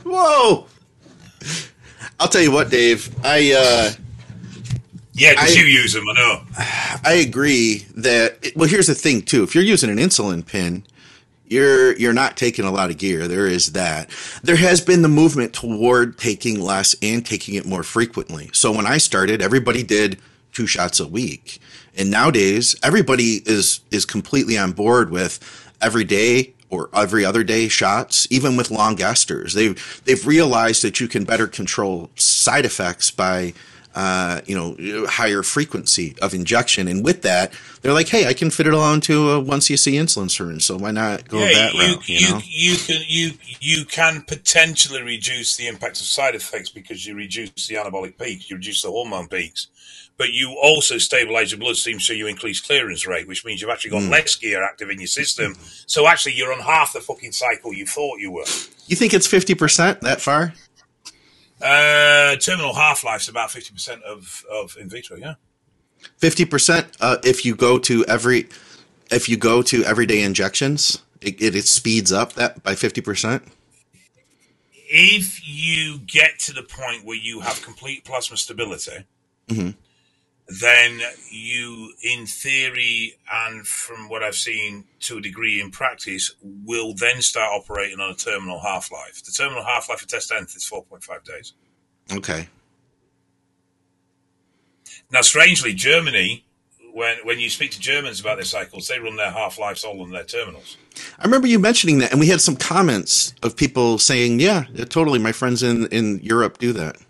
Whoa! 0.04 0.66
I'll 2.20 2.28
tell 2.28 2.42
you 2.42 2.52
what, 2.52 2.70
Dave. 2.70 3.12
I 3.24 3.52
uh, 3.52 3.92
Yeah, 5.14 5.30
because 5.30 5.56
you 5.56 5.64
use 5.64 5.92
them, 5.92 6.04
I 6.08 6.12
know. 6.12 6.42
I 7.04 7.14
agree 7.14 7.86
that. 7.94 8.52
Well, 8.56 8.68
here's 8.68 8.88
the 8.88 8.94
thing 8.94 9.22
too. 9.22 9.42
If 9.44 9.54
you're 9.54 9.64
using 9.64 9.90
an 9.90 9.98
insulin 9.98 10.44
pin, 10.44 10.84
you're 11.46 11.96
you're 11.96 12.12
not 12.12 12.36
taking 12.36 12.64
a 12.64 12.72
lot 12.72 12.90
of 12.90 12.98
gear. 12.98 13.28
There 13.28 13.46
is 13.46 13.72
that. 13.72 14.10
There 14.42 14.56
has 14.56 14.80
been 14.80 15.02
the 15.02 15.08
movement 15.08 15.52
toward 15.52 16.18
taking 16.18 16.60
less 16.60 16.96
and 17.00 17.24
taking 17.24 17.54
it 17.54 17.64
more 17.64 17.84
frequently. 17.84 18.50
So 18.52 18.72
when 18.72 18.86
I 18.86 18.98
started, 18.98 19.40
everybody 19.40 19.82
did 19.84 20.18
two 20.52 20.66
shots 20.66 20.98
a 20.98 21.06
week, 21.06 21.60
and 21.96 22.10
nowadays 22.10 22.74
everybody 22.82 23.42
is 23.46 23.80
is 23.92 24.04
completely 24.04 24.58
on 24.58 24.72
board 24.72 25.10
with 25.10 25.38
every 25.80 26.04
day 26.04 26.54
or 26.70 26.90
every 26.92 27.24
other 27.24 27.44
day 27.44 27.68
shots, 27.68 28.26
even 28.30 28.56
with 28.56 28.72
long 28.72 28.96
esters. 28.96 29.52
They've 29.52 30.02
they've 30.06 30.26
realized 30.26 30.82
that 30.82 30.98
you 30.98 31.06
can 31.06 31.22
better 31.24 31.46
control 31.46 32.10
side 32.16 32.64
effects 32.64 33.12
by 33.12 33.54
uh, 33.94 34.40
you 34.46 34.54
know, 34.56 35.06
higher 35.06 35.42
frequency 35.42 36.14
of 36.20 36.34
injection. 36.34 36.88
And 36.88 37.04
with 37.04 37.22
that, 37.22 37.52
they're 37.82 37.92
like, 37.92 38.08
hey, 38.08 38.26
I 38.26 38.32
can 38.34 38.50
fit 38.50 38.66
it 38.66 38.74
all 38.74 38.92
into 38.92 39.30
a 39.30 39.40
one 39.40 39.60
cc 39.60 39.92
insulin 39.92 40.30
syringe. 40.30 40.64
So 40.64 40.76
why 40.76 40.90
not 40.90 41.28
go 41.28 41.38
Yeah, 41.38 41.52
that 41.54 41.74
you, 41.74 41.80
route? 41.80 42.08
You, 42.08 42.18
you, 42.18 42.30
know? 42.30 42.40
you 42.44 42.76
can 42.76 43.02
you 43.06 43.30
you 43.60 43.84
can 43.84 44.22
potentially 44.22 45.02
reduce 45.02 45.56
the 45.56 45.66
impact 45.68 46.00
of 46.00 46.06
side 46.06 46.34
effects 46.34 46.70
because 46.70 47.06
you 47.06 47.14
reduce 47.14 47.66
the 47.68 47.76
anabolic 47.76 48.18
peaks, 48.18 48.50
you 48.50 48.56
reduce 48.56 48.82
the 48.82 48.90
hormone 48.90 49.28
peaks, 49.28 49.68
but 50.16 50.32
you 50.32 50.56
also 50.62 50.98
stabilize 50.98 51.50
your 51.52 51.60
bloodstream, 51.60 52.00
so 52.00 52.12
you 52.12 52.26
increase 52.26 52.60
clearance 52.60 53.06
rate, 53.06 53.26
which 53.28 53.44
means 53.44 53.60
you've 53.60 53.70
actually 53.70 53.90
got 53.90 54.02
Mm. 54.02 54.10
less 54.10 54.34
gear 54.36 54.62
active 54.64 54.90
in 54.90 54.98
your 54.98 55.06
system. 55.06 55.56
So 55.86 56.06
actually, 56.06 56.34
you're 56.34 56.52
on 56.52 56.60
half 56.60 56.92
the 56.92 57.00
fucking 57.00 57.32
cycle 57.32 57.72
you 57.72 57.86
thought 57.86 58.18
you 58.18 58.30
were. 58.32 58.44
You 58.86 58.96
think 58.96 59.14
it's 59.14 59.26
50% 59.28 60.00
that 60.00 60.20
far? 60.20 60.52
Uh, 61.64 62.36
terminal 62.36 62.74
half 62.74 63.02
life's 63.04 63.28
about 63.28 63.50
fifty 63.50 63.72
percent 63.72 64.02
of 64.04 64.44
of 64.50 64.76
in 64.78 64.88
vitro. 64.88 65.16
Yeah. 65.16 65.34
50% 66.20 66.96
uh, 67.00 67.16
if 67.24 67.46
you 67.46 67.54
go 67.56 67.78
to 67.78 68.04
every, 68.04 68.46
if 69.10 69.26
you 69.26 69.38
go 69.38 69.62
to 69.62 69.82
everyday 69.84 70.22
injections, 70.22 71.02
it, 71.22 71.40
it, 71.40 71.56
it 71.56 71.64
speeds 71.64 72.12
up 72.12 72.34
that 72.34 72.62
by 72.62 72.74
50%. 72.74 73.40
if 74.90 75.40
you 75.48 75.98
get 76.00 76.38
to 76.40 76.52
the 76.52 76.62
point 76.62 77.06
where 77.06 77.16
you 77.16 77.40
have 77.40 77.62
complete 77.62 78.04
plasma 78.04 78.36
stability, 78.36 79.06
Mhm. 79.48 79.74
Then 80.46 81.00
you, 81.30 81.92
in 82.02 82.26
theory, 82.26 83.16
and 83.32 83.66
from 83.66 84.08
what 84.08 84.22
I've 84.22 84.36
seen 84.36 84.84
to 85.00 85.18
a 85.18 85.20
degree 85.20 85.60
in 85.60 85.70
practice, 85.70 86.34
will 86.42 86.94
then 86.94 87.22
start 87.22 87.50
operating 87.52 87.98
on 87.98 88.10
a 88.10 88.14
terminal 88.14 88.60
half 88.60 88.92
life. 88.92 89.22
The 89.24 89.32
terminal 89.32 89.64
half 89.64 89.88
life 89.88 90.00
for 90.00 90.06
test 90.06 90.30
nth 90.32 90.54
is 90.54 90.68
4.5 90.70 91.24
days. 91.24 91.54
Okay. 92.12 92.48
Now, 95.10 95.22
strangely, 95.22 95.72
Germany, 95.72 96.44
when, 96.92 97.16
when 97.24 97.40
you 97.40 97.48
speak 97.48 97.70
to 97.72 97.80
Germans 97.80 98.20
about 98.20 98.36
their 98.36 98.44
cycles, 98.44 98.88
they 98.88 98.98
run 98.98 99.16
their 99.16 99.30
half 99.30 99.58
lives 99.58 99.82
all 99.82 100.02
on 100.02 100.10
their 100.10 100.24
terminals. 100.24 100.76
I 101.18 101.24
remember 101.24 101.46
you 101.46 101.58
mentioning 101.58 101.98
that, 101.98 102.10
and 102.12 102.20
we 102.20 102.28
had 102.28 102.40
some 102.40 102.56
comments 102.56 103.34
of 103.42 103.56
people 103.56 103.98
saying, 103.98 104.40
"Yeah, 104.40 104.64
totally. 104.88 105.18
My 105.18 105.32
friends 105.32 105.62
in 105.62 105.86
in 105.86 106.20
Europe 106.22 106.58
do 106.58 106.72
that." 106.74 106.96
I 106.96 107.02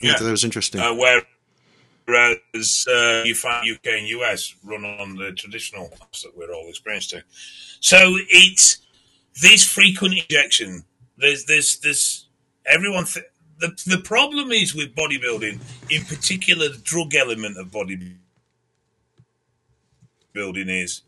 Yeah. 0.00 0.18
that 0.18 0.30
was 0.30 0.44
interesting. 0.44 0.80
Uh, 0.80 0.94
whereas 2.08 2.86
uh, 2.90 3.22
you 3.24 3.34
find 3.34 3.70
UK 3.70 3.86
and 3.86 4.08
US 4.08 4.54
run 4.64 4.84
on 4.84 5.16
the 5.16 5.32
traditional 5.32 5.92
apps 6.00 6.22
that 6.22 6.36
we're 6.36 6.52
all 6.52 6.68
experienced 6.68 7.12
experiencing. 7.12 7.22
So 7.80 8.16
it's 8.30 8.78
this 9.40 9.64
frequent 9.64 10.14
injection. 10.14 10.84
There's 11.16 11.44
there's 11.44 11.78
there's 11.80 12.26
everyone. 12.66 13.04
Th- 13.04 13.26
the 13.60 13.68
the 13.86 13.98
problem 13.98 14.52
is 14.52 14.74
with 14.74 14.94
bodybuilding, 14.94 15.60
in 15.90 16.04
particular, 16.04 16.68
the 16.68 16.78
drug 16.78 17.14
element 17.14 17.58
of 17.58 17.66
bodybuilding 17.68 18.14
is 20.34 21.02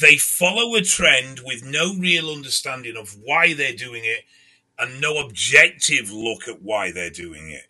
they 0.00 0.16
follow 0.16 0.74
a 0.76 0.82
trend 0.82 1.40
with 1.44 1.64
no 1.64 1.94
real 1.94 2.30
understanding 2.30 2.96
of 2.96 3.16
why 3.22 3.52
they're 3.54 3.74
doing 3.76 4.02
it 4.04 4.24
and 4.80 5.00
no 5.00 5.18
objective 5.18 6.10
look 6.10 6.48
at 6.48 6.62
why 6.62 6.90
they're 6.90 7.10
doing 7.10 7.50
it. 7.50 7.66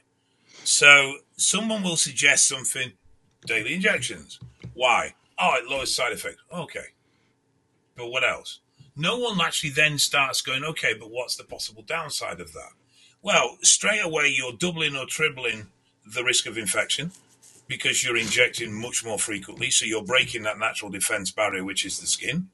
So 0.65 1.17
someone 1.37 1.83
will 1.83 1.97
suggest 1.97 2.47
something, 2.47 2.93
daily 3.47 3.75
injections. 3.75 4.39
Why? 4.75 5.15
Oh, 5.39 5.55
it 5.57 5.69
lowers 5.69 5.95
side 5.95 6.13
effects. 6.13 6.43
Okay. 6.53 6.87
But 7.97 8.11
what 8.11 8.23
else? 8.23 8.61
No 8.97 9.19
one 9.19 9.41
actually 9.41 9.71
then 9.71 9.99
starts 9.99 10.43
going, 10.43 10.65
okay, 10.65 10.95
but 10.99 11.11
what's 11.11 11.37
the 11.37 11.45
possible 11.45 11.83
downside 11.83 12.41
of 12.41 12.53
that? 12.53 12.73
Well, 13.23 13.59
straight 13.63 14.03
away, 14.03 14.29
you're 14.29 14.53
doubling 14.53 14.97
or 14.97 15.07
tripling 15.07 15.69
the 16.07 16.25
risk 16.25 16.47
of 16.47 16.59
infection 16.59 17.13
because 17.67 18.03
you're 18.03 18.17
injecting 18.17 18.73
much 18.73 19.05
more 19.05 19.19
frequently. 19.19 19.71
So 19.71 19.87
you're 19.87 20.05
breaking 20.05 20.43
that 20.43 20.59
natural 20.59 20.91
defense 20.91 21.31
barrier, 21.31 21.65
which 21.65 21.85
is 21.85 21.99
the 21.99 22.07
skin. 22.07 22.49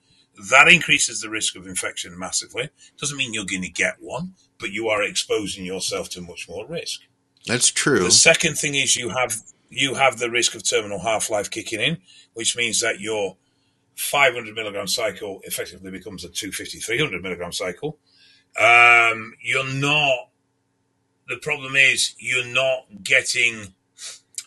That 0.50 0.68
increases 0.68 1.20
the 1.20 1.30
risk 1.30 1.56
of 1.56 1.66
infection 1.66 2.18
massively. 2.18 2.68
Doesn't 2.98 3.16
mean 3.16 3.32
you're 3.32 3.44
going 3.46 3.62
to 3.62 3.70
get 3.70 3.96
one, 4.00 4.34
but 4.58 4.70
you 4.70 4.88
are 4.88 5.02
exposing 5.02 5.64
yourself 5.64 6.08
to 6.10 6.20
much 6.20 6.48
more 6.48 6.66
risk. 6.66 7.00
That's 7.46 7.70
true. 7.70 8.04
The 8.04 8.10
second 8.10 8.56
thing 8.58 8.74
is 8.74 8.96
you 8.96 9.10
have 9.10 9.36
you 9.68 9.94
have 9.94 10.18
the 10.18 10.30
risk 10.30 10.54
of 10.54 10.68
terminal 10.68 11.00
half 11.00 11.30
life 11.30 11.50
kicking 11.50 11.80
in, 11.80 11.98
which 12.34 12.56
means 12.56 12.80
that 12.80 13.00
your 13.00 13.36
500 13.96 14.54
milligram 14.54 14.86
cycle 14.86 15.40
effectively 15.44 15.90
becomes 15.90 16.24
a 16.24 16.28
250, 16.28 16.78
300 16.78 17.22
milligram 17.22 17.52
cycle. 17.52 17.98
Um, 18.58 19.34
you're 19.42 19.68
not. 19.68 20.30
The 21.28 21.38
problem 21.38 21.76
is 21.76 22.14
you're 22.18 22.46
not 22.46 23.02
getting. 23.02 23.74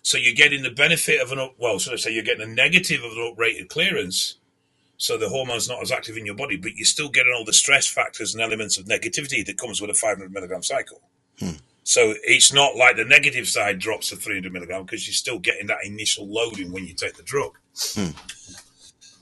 So 0.01 0.17
you're 0.17 0.33
getting 0.33 0.63
the 0.63 0.71
benefit 0.71 1.21
of 1.21 1.31
an 1.31 1.39
up. 1.39 1.55
Well, 1.57 1.79
so 1.79 1.91
let's 1.91 2.03
say 2.03 2.11
you're 2.11 2.23
getting 2.23 2.49
a 2.49 2.53
negative 2.53 3.03
of 3.03 3.11
an 3.11 3.35
uprated 3.35 3.69
clearance. 3.69 4.35
So 4.99 5.17
the 5.17 5.29
hormone's 5.29 5.69
not 5.69 5.81
as 5.81 5.93
active 5.93 6.17
in 6.17 6.25
your 6.25 6.35
body, 6.35 6.57
but 6.57 6.75
you're 6.75 6.85
still 6.85 7.07
getting 7.07 7.33
all 7.33 7.45
the 7.45 7.53
stress 7.53 7.87
factors 7.87 8.35
and 8.35 8.43
elements 8.43 8.77
of 8.77 8.85
negativity 8.85 9.45
that 9.45 9.57
comes 9.57 9.79
with 9.79 9.89
a 9.89 9.93
500 9.93 10.31
milligram 10.31 10.61
cycle. 10.61 11.01
So 11.83 12.13
it's 12.23 12.51
not 12.51 12.75
like 12.75 12.97
the 12.97 13.05
negative 13.05 13.47
side 13.47 13.79
drops 13.79 14.09
to 14.09 14.17
300 14.17 14.51
milligram 14.51 14.83
because 14.83 15.07
you're 15.07 15.13
still 15.13 15.39
getting 15.39 15.67
that 15.67 15.85
initial 15.85 16.27
loading 16.27 16.73
when 16.73 16.85
you 16.85 16.93
take 16.93 17.15
the 17.15 17.23
drug. 17.23 17.57
Hmm. 17.93 18.09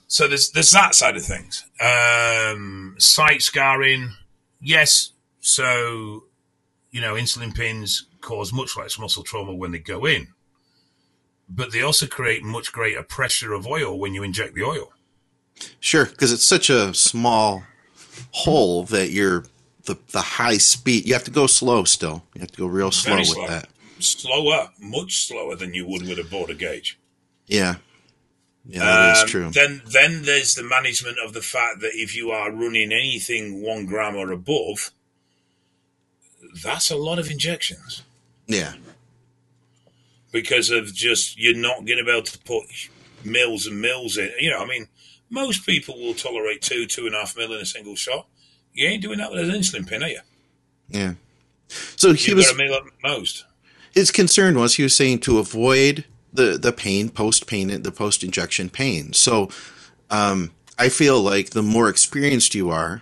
So 0.07 0.27
there's 0.27 0.49
there's 0.49 0.71
that 0.71 0.95
side 0.95 1.15
of 1.15 1.23
things. 1.23 1.63
Um, 1.79 2.95
site 2.97 3.43
scarring, 3.43 4.13
yes. 4.59 5.11
So 5.41 6.23
you 6.89 7.01
know, 7.01 7.13
insulin 7.13 7.53
pins 7.53 8.07
cause 8.21 8.51
much 8.51 8.75
less 8.75 8.97
muscle 8.97 9.23
trauma 9.23 9.53
when 9.53 9.71
they 9.71 9.79
go 9.79 10.05
in, 10.05 10.29
but 11.47 11.71
they 11.71 11.83
also 11.83 12.07
create 12.07 12.43
much 12.43 12.73
greater 12.73 13.03
pressure 13.03 13.53
of 13.53 13.67
oil 13.67 13.99
when 13.99 14.15
you 14.15 14.23
inject 14.23 14.55
the 14.55 14.63
oil. 14.63 14.91
Sure, 15.79 16.05
because 16.05 16.31
it's 16.31 16.45
such 16.45 16.69
a 16.69 16.93
small 16.93 17.63
hole 18.31 18.83
that 18.85 19.11
you're 19.11 19.45
the 19.85 19.97
the 20.11 20.21
high 20.21 20.57
speed. 20.57 21.05
You 21.05 21.13
have 21.13 21.23
to 21.25 21.31
go 21.31 21.47
slow 21.47 21.83
still. 21.83 22.23
You 22.33 22.41
have 22.41 22.51
to 22.51 22.57
go 22.57 22.67
real 22.67 22.91
slow 22.91 23.17
with 23.17 23.27
slow. 23.27 23.47
that. 23.47 23.69
Slower, 23.99 24.69
much 24.79 25.25
slower 25.25 25.55
than 25.55 25.73
you 25.73 25.87
would 25.87 26.07
with 26.07 26.19
a 26.19 26.23
border 26.23 26.53
gauge. 26.53 26.99
Yeah, 27.47 27.75
yeah, 28.67 28.79
that 28.83 29.17
is 29.17 29.23
Um, 29.23 29.27
true. 29.29 29.49
Then, 29.51 29.81
then 29.91 30.23
there's 30.23 30.53
the 30.53 30.63
management 30.63 31.17
of 31.25 31.33
the 31.33 31.41
fact 31.41 31.79
that 31.81 31.91
if 31.93 32.15
you 32.15 32.31
are 32.31 32.51
running 32.51 32.91
anything 32.91 33.61
one 33.61 33.85
gram 33.85 34.15
or 34.15 34.31
above, 34.31 34.91
that's 36.63 36.91
a 36.91 36.95
lot 36.97 37.17
of 37.17 37.31
injections 37.31 38.03
yeah, 38.47 38.73
because 40.31 40.69
of 40.69 40.93
just 40.93 41.37
you're 41.37 41.55
not 41.55 41.85
going 41.85 41.97
to 41.97 42.03
be 42.03 42.11
able 42.11 42.23
to 42.23 42.39
put 42.39 42.65
mills 43.23 43.65
and 43.65 43.81
mills 43.81 44.17
in. 44.17 44.29
You 44.39 44.51
know, 44.51 44.59
I 44.59 44.65
mean, 44.65 44.87
Most 45.29 45.65
people 45.65 45.97
will 45.99 46.13
tolerate 46.13 46.61
two, 46.61 46.85
two 46.85 47.05
and 47.05 47.15
a 47.15 47.19
half 47.19 47.35
mil 47.35 47.53
in 47.53 47.61
a 47.61 47.65
single 47.65 47.95
shot. 47.95 48.27
You 48.73 48.87
ain't 48.87 49.01
doing 49.01 49.17
that 49.17 49.31
with 49.31 49.41
an 49.41 49.49
insulin 49.55 49.87
pin, 49.87 50.03
are 50.03 50.09
you? 50.09 50.19
Yeah. 50.89 51.13
So 51.67 52.13
he 52.13 52.29
You've 52.29 52.37
was 52.37 52.45
got 52.47 52.55
a 52.55 52.57
mil 52.57 52.73
at 52.73 52.83
most. 53.03 53.45
his 53.93 54.11
concern 54.11 54.57
was 54.57 54.75
he 54.75 54.83
was 54.83 54.95
saying 54.95 55.19
to 55.19 55.39
avoid 55.39 56.05
the 56.31 56.57
the 56.57 56.71
pain 56.71 57.09
post 57.09 57.47
pain 57.47 57.81
the 57.81 57.91
post 57.91 58.23
injection 58.23 58.69
pain. 58.69 59.13
So 59.13 59.49
um, 60.09 60.51
I 60.79 60.89
feel 60.89 61.21
like 61.21 61.49
the 61.49 61.63
more 61.63 61.89
experienced 61.89 62.55
you 62.55 62.69
are, 62.69 63.01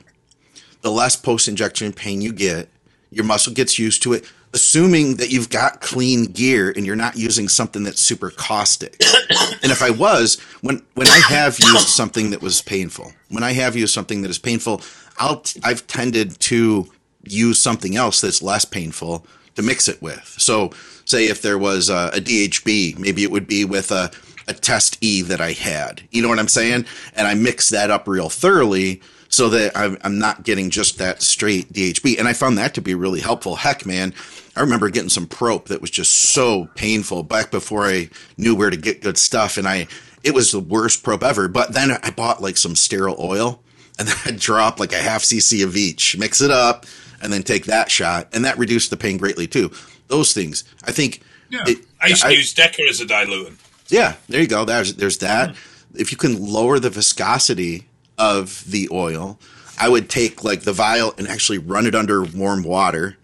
the 0.82 0.92
less 0.92 1.16
post 1.16 1.48
injection 1.48 1.94
pain 1.94 2.22
you 2.22 2.32
get. 2.34 2.70
Your 3.12 3.26
muscle 3.26 3.54
gets 3.54 3.78
used 3.80 4.02
to 4.04 4.14
it, 4.14 4.26
assuming 4.56 5.18
that 5.18 5.30
you've 5.30 5.50
got 5.50 5.82
clean 5.82 6.26
gear 6.26 6.74
and 6.76 6.86
you're 6.86 6.96
not 6.96 7.18
using 7.18 7.50
something 7.50 7.84
that's 7.84 8.02
super 8.02 8.32
caustic. 8.32 8.96
and 9.62 9.72
if 9.72 9.84
I 9.84 9.92
was, 9.92 10.40
when 10.62 10.82
when 10.96 11.08
I 11.08 11.20
have 11.30 11.60
used 11.60 11.90
something 11.90 12.32
that 12.32 12.42
was 12.42 12.62
painful, 12.62 13.12
when 13.30 13.44
I 13.44 13.52
have 13.52 13.76
used 13.76 13.94
something 13.94 14.22
that 14.24 14.32
is 14.32 14.40
painful, 14.40 14.82
I'll 15.20 15.44
I've 15.64 15.86
tended 15.86 16.40
to 16.40 16.88
use 17.24 17.62
something 17.62 17.96
else 17.96 18.22
that's 18.22 18.42
less 18.42 18.66
painful 18.66 19.28
to 19.56 19.62
mix 19.62 19.88
it 19.88 20.02
with. 20.02 20.36
So, 20.38 20.72
say 21.04 21.26
if 21.26 21.42
there 21.42 21.58
was 21.58 21.90
a, 21.90 22.12
a 22.14 22.20
DHB, 22.20 22.98
maybe 22.98 23.24
it 23.24 23.32
would 23.32 23.48
be 23.48 23.66
with 23.66 23.92
a, 23.92 24.12
a 24.48 24.54
test 24.54 24.98
E 25.02 25.22
that 25.24 25.42
I 25.42 25.52
had. 25.52 26.02
You 26.12 26.22
know 26.22 26.30
what 26.30 26.40
I'm 26.40 26.48
saying? 26.48 26.86
And 27.14 27.28
I 27.28 27.34
mix 27.34 27.70
that 27.70 27.92
up 27.92 28.08
real 28.08 28.30
thoroughly 28.30 29.02
so 29.28 29.50
that 29.50 29.76
I'm, 29.76 29.98
I'm 30.02 30.20
not 30.20 30.44
getting 30.44 30.70
just 30.70 30.98
that 31.00 31.22
straight 31.22 31.74
DHB. 31.74 32.20
And 32.20 32.28
I 32.28 32.34
found 32.34 32.58
that 32.58 32.74
to 32.76 32.82
be 32.82 32.96
really 32.96 33.20
helpful. 33.20 33.56
Heck, 33.56 33.86
man, 33.86 34.14
I 34.56 34.62
remember 34.62 34.90
getting 34.90 35.10
some 35.10 35.28
prop 35.28 35.66
that 35.66 35.82
was 35.82 35.92
just 35.92 36.12
so 36.14 36.70
painful 36.76 37.24
back 37.24 37.52
before 37.52 37.86
I 37.86 38.10
knew 38.38 38.56
where 38.56 38.70
to 38.70 38.78
get 38.78 39.02
good 39.02 39.18
stuff. 39.18 39.58
And 39.58 39.68
I, 39.68 39.88
it 40.24 40.34
was 40.34 40.52
the 40.52 40.60
worst 40.60 41.04
prop 41.04 41.24
ever. 41.24 41.48
But 41.48 41.74
then 41.74 41.92
I 41.92 42.10
bought 42.12 42.42
like 42.42 42.58
some 42.58 42.76
sterile 42.76 43.18
oil 43.20 43.62
and 44.00 44.08
then 44.08 44.16
I 44.26 44.32
drop 44.32 44.80
like 44.80 44.94
a 44.94 44.98
half 45.02 45.24
cc 45.24 45.64
of 45.64 45.76
each, 45.76 46.18
mix 46.18 46.42
it 46.42 46.52
up, 46.52 46.86
and 47.22 47.32
then 47.34 47.44
take 47.44 47.66
that 47.66 47.90
shot, 47.90 48.28
and 48.34 48.44
that 48.46 48.58
reduced 48.58 48.90
the 48.90 48.98
pain 48.98 49.18
greatly 49.18 49.48
too. 49.48 49.72
Those 50.08 50.34
things, 50.34 50.64
I 50.84 50.92
think. 50.92 51.22
Yeah. 51.50 51.64
it- 51.68 51.86
I 52.02 52.08
used 52.08 52.22
to 52.22 52.28
I- 52.28 52.32
use 52.32 52.54
Decker 52.54 52.84
as 52.90 53.00
a 53.02 53.06
diluent. 53.06 53.58
yeah, 53.88 54.16
there 54.30 54.42
you 54.42 54.48
go. 54.48 54.64
There's 54.66 54.94
there's 54.96 55.18
that. 55.20 55.52
Hmm. 55.52 55.56
If 55.96 56.12
you 56.12 56.18
can 56.18 56.46
lower 56.46 56.78
the 56.78 56.90
viscosity 56.90 57.88
of 58.18 58.64
the 58.70 58.90
oil, 58.92 59.40
I 59.80 59.90
would 59.90 60.10
take 60.10 60.44
like 60.44 60.62
the 60.64 60.74
vial 60.74 61.14
and 61.18 61.28
actually 61.28 61.58
run 61.58 61.88
it 61.88 61.96
under 61.96 62.24
warm 62.24 62.64
water. 62.64 63.18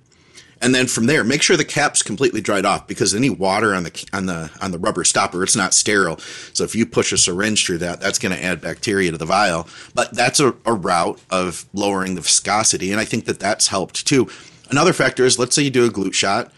And 0.62 0.76
then 0.76 0.86
from 0.86 1.08
there, 1.08 1.24
make 1.24 1.42
sure 1.42 1.58
the 1.58 1.66
cap's 1.66 2.04
completely 2.04 2.40
dried 2.40 2.66
off 2.66 2.88
because 2.88 3.16
any 3.16 3.32
water 3.32 3.74
on 3.74 3.84
the 3.84 4.10
on 4.14 4.28
the 4.28 4.52
on 4.62 4.72
the 4.72 4.78
rubber 4.78 5.04
stopper, 5.04 5.42
it's 5.44 5.56
not 5.56 5.74
sterile. 5.74 6.20
So 6.54 6.64
if 6.64 6.76
you 6.76 6.86
push 6.86 7.12
a 7.12 7.18
syringe 7.18 7.66
through 7.66 7.80
that, 7.80 8.00
that's 8.00 8.20
going 8.20 8.36
to 8.36 8.44
add 8.44 8.62
bacteria 8.62 9.12
to 9.12 9.18
the 9.18 9.26
vial. 9.26 9.68
But 9.96 10.14
that's 10.14 10.40
a, 10.40 10.56
a 10.66 10.74
route 10.74 11.20
of 11.32 11.66
lowering 11.74 12.14
the 12.16 12.22
viscosity, 12.22 12.92
and 12.92 13.00
I 13.00 13.06
think 13.06 13.26
that 13.26 13.40
that's 13.40 13.68
helped 13.68 14.06
too. 14.06 14.30
Another 14.70 14.94
factor 14.94 15.26
is, 15.26 15.40
let's 15.40 15.56
say 15.56 15.64
you 15.64 15.72
do 15.72 15.86
a 15.86 15.90
glute 15.90 16.14
shot. 16.14 16.52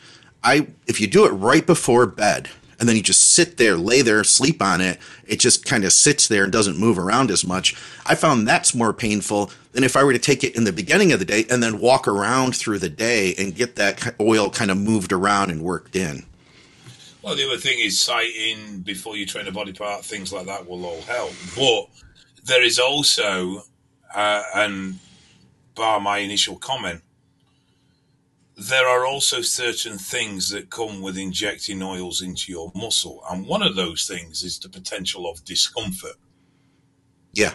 I 0.44 0.68
if 0.86 1.00
you 1.00 1.08
do 1.08 1.26
it 1.26 1.30
right 1.30 1.66
before 1.66 2.06
bed 2.06 2.50
and 2.84 2.90
then 2.90 2.98
you 2.98 3.02
just 3.02 3.32
sit 3.32 3.56
there, 3.56 3.78
lay 3.78 4.02
there, 4.02 4.26
sleep 4.26 4.62
on 4.62 4.82
it, 4.82 5.00
it 5.26 5.40
just 5.40 5.66
kind 5.66 5.86
of 5.86 5.94
sits 5.94 6.28
there 6.28 6.44
and 6.44 6.52
doesn't 6.52 6.78
move 6.78 7.00
around 7.00 7.32
as 7.32 7.48
much. 7.48 7.78
I 8.06 8.14
found 8.16 8.46
that's 8.46 8.76
more 8.76 8.92
painful 8.92 9.52
than 9.72 9.86
if 9.86 9.96
I 9.96 10.04
were 10.04 10.12
to 10.12 10.20
take 10.20 10.44
it 10.44 10.54
in 10.54 10.66
the 10.66 10.74
beginning 10.74 11.14
of 11.14 11.20
the 11.20 11.26
day 11.26 11.46
and 11.50 11.64
then 11.64 11.80
walk 11.80 12.10
around 12.10 12.58
through 12.58 12.80
the 12.80 12.90
day 12.90 13.36
and 13.38 13.56
get 13.56 13.78
that 13.78 14.16
oil 14.20 14.50
kind 14.50 14.70
of 14.70 14.76
moved 14.76 15.14
around 15.14 15.50
and 15.50 15.62
worked 15.62 15.96
in. 15.96 16.26
Well, 17.22 17.38
the 17.38 17.48
other 17.48 17.58
thing 17.58 17.80
is 17.80 18.02
sighting 18.02 18.82
before 18.82 19.16
you 19.16 19.26
train 19.26 19.48
a 19.48 19.52
body 19.54 19.72
part, 19.72 20.04
things 20.04 20.34
like 20.34 20.48
that 20.48 20.68
will 20.68 20.86
all 20.86 21.02
help. 21.04 21.32
But 21.56 21.88
there 22.44 22.64
is 22.64 22.80
also, 22.80 23.64
uh, 24.14 24.44
and 24.56 25.00
bar 25.74 26.02
my 26.02 26.18
initial 26.18 26.58
comment, 26.58 27.02
there 28.56 28.88
are 28.88 29.06
also 29.06 29.42
certain 29.42 29.98
things 29.98 30.50
that 30.50 30.70
come 30.70 31.02
with 31.02 31.18
injecting 31.18 31.82
oils 31.82 32.22
into 32.22 32.52
your 32.52 32.72
muscle. 32.76 33.24
And 33.30 33.48
one 33.48 33.64
of 33.64 33.76
those 33.76 34.06
things 34.08 34.44
is 34.44 34.60
the 34.60 34.70
potential 34.70 35.30
of 35.30 35.44
discomfort. 35.44 36.16
Yeah. 37.34 37.54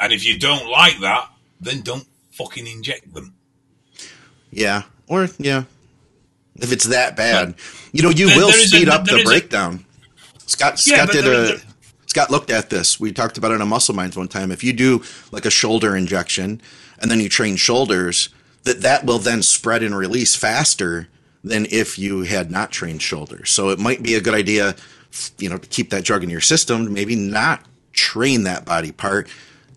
And 0.00 0.12
if 0.12 0.24
you 0.24 0.38
don't 0.38 0.68
like 0.70 0.98
that, 1.00 1.28
then 1.60 1.82
don't 1.82 2.06
fucking 2.32 2.66
inject 2.66 3.12
them. 3.14 3.34
Yeah. 4.50 4.82
Or 5.08 5.28
yeah. 5.38 5.64
If 6.56 6.72
it's 6.72 6.86
that 6.86 7.16
bad. 7.16 7.54
You 7.92 8.02
know, 8.02 8.10
you 8.10 8.26
There- 8.28 8.36
will 8.38 8.48
there 8.48 8.58
is 8.58 8.72
a- 8.72 8.76
speed 8.76 8.88
up 8.88 9.04
the 9.04 9.16
is 9.16 9.20
a- 9.22 9.24
breakdown. 9.24 9.84
Scott 10.46 10.80
Yeah, 10.86 10.96
Scott 11.04 11.12
did 11.12 11.24
there- 11.24 11.56
a 11.56 11.60
Scott 12.06 12.30
looked 12.30 12.50
at 12.50 12.70
this. 12.70 12.98
We 12.98 13.12
talked 13.12 13.36
about 13.36 13.50
it 13.50 13.60
on 13.60 13.68
Muscle 13.68 13.94
Minds 13.94 14.16
one 14.16 14.28
time. 14.28 14.50
If 14.50 14.64
you 14.64 14.72
do 14.72 15.02
like 15.32 15.44
a 15.44 15.50
shoulder 15.50 15.94
injection 15.94 16.62
and 16.98 17.10
then 17.10 17.20
you 17.20 17.28
train 17.28 17.56
shoulders, 17.56 18.30
that 18.66 18.82
that 18.82 19.06
will 19.06 19.18
then 19.18 19.42
spread 19.42 19.82
and 19.82 19.96
release 19.96 20.36
faster 20.36 21.08
than 21.42 21.66
if 21.70 21.98
you 21.98 22.22
had 22.22 22.50
not 22.50 22.70
trained 22.72 23.00
shoulders. 23.00 23.50
So 23.50 23.70
it 23.70 23.78
might 23.78 24.02
be 24.02 24.14
a 24.14 24.20
good 24.20 24.34
idea, 24.34 24.74
you 25.38 25.48
know, 25.48 25.58
to 25.58 25.68
keep 25.68 25.90
that 25.90 26.04
drug 26.04 26.22
in 26.22 26.30
your 26.30 26.40
system, 26.40 26.92
maybe 26.92 27.16
not 27.16 27.64
train 27.92 28.42
that 28.44 28.64
body 28.64 28.92
part 28.92 29.28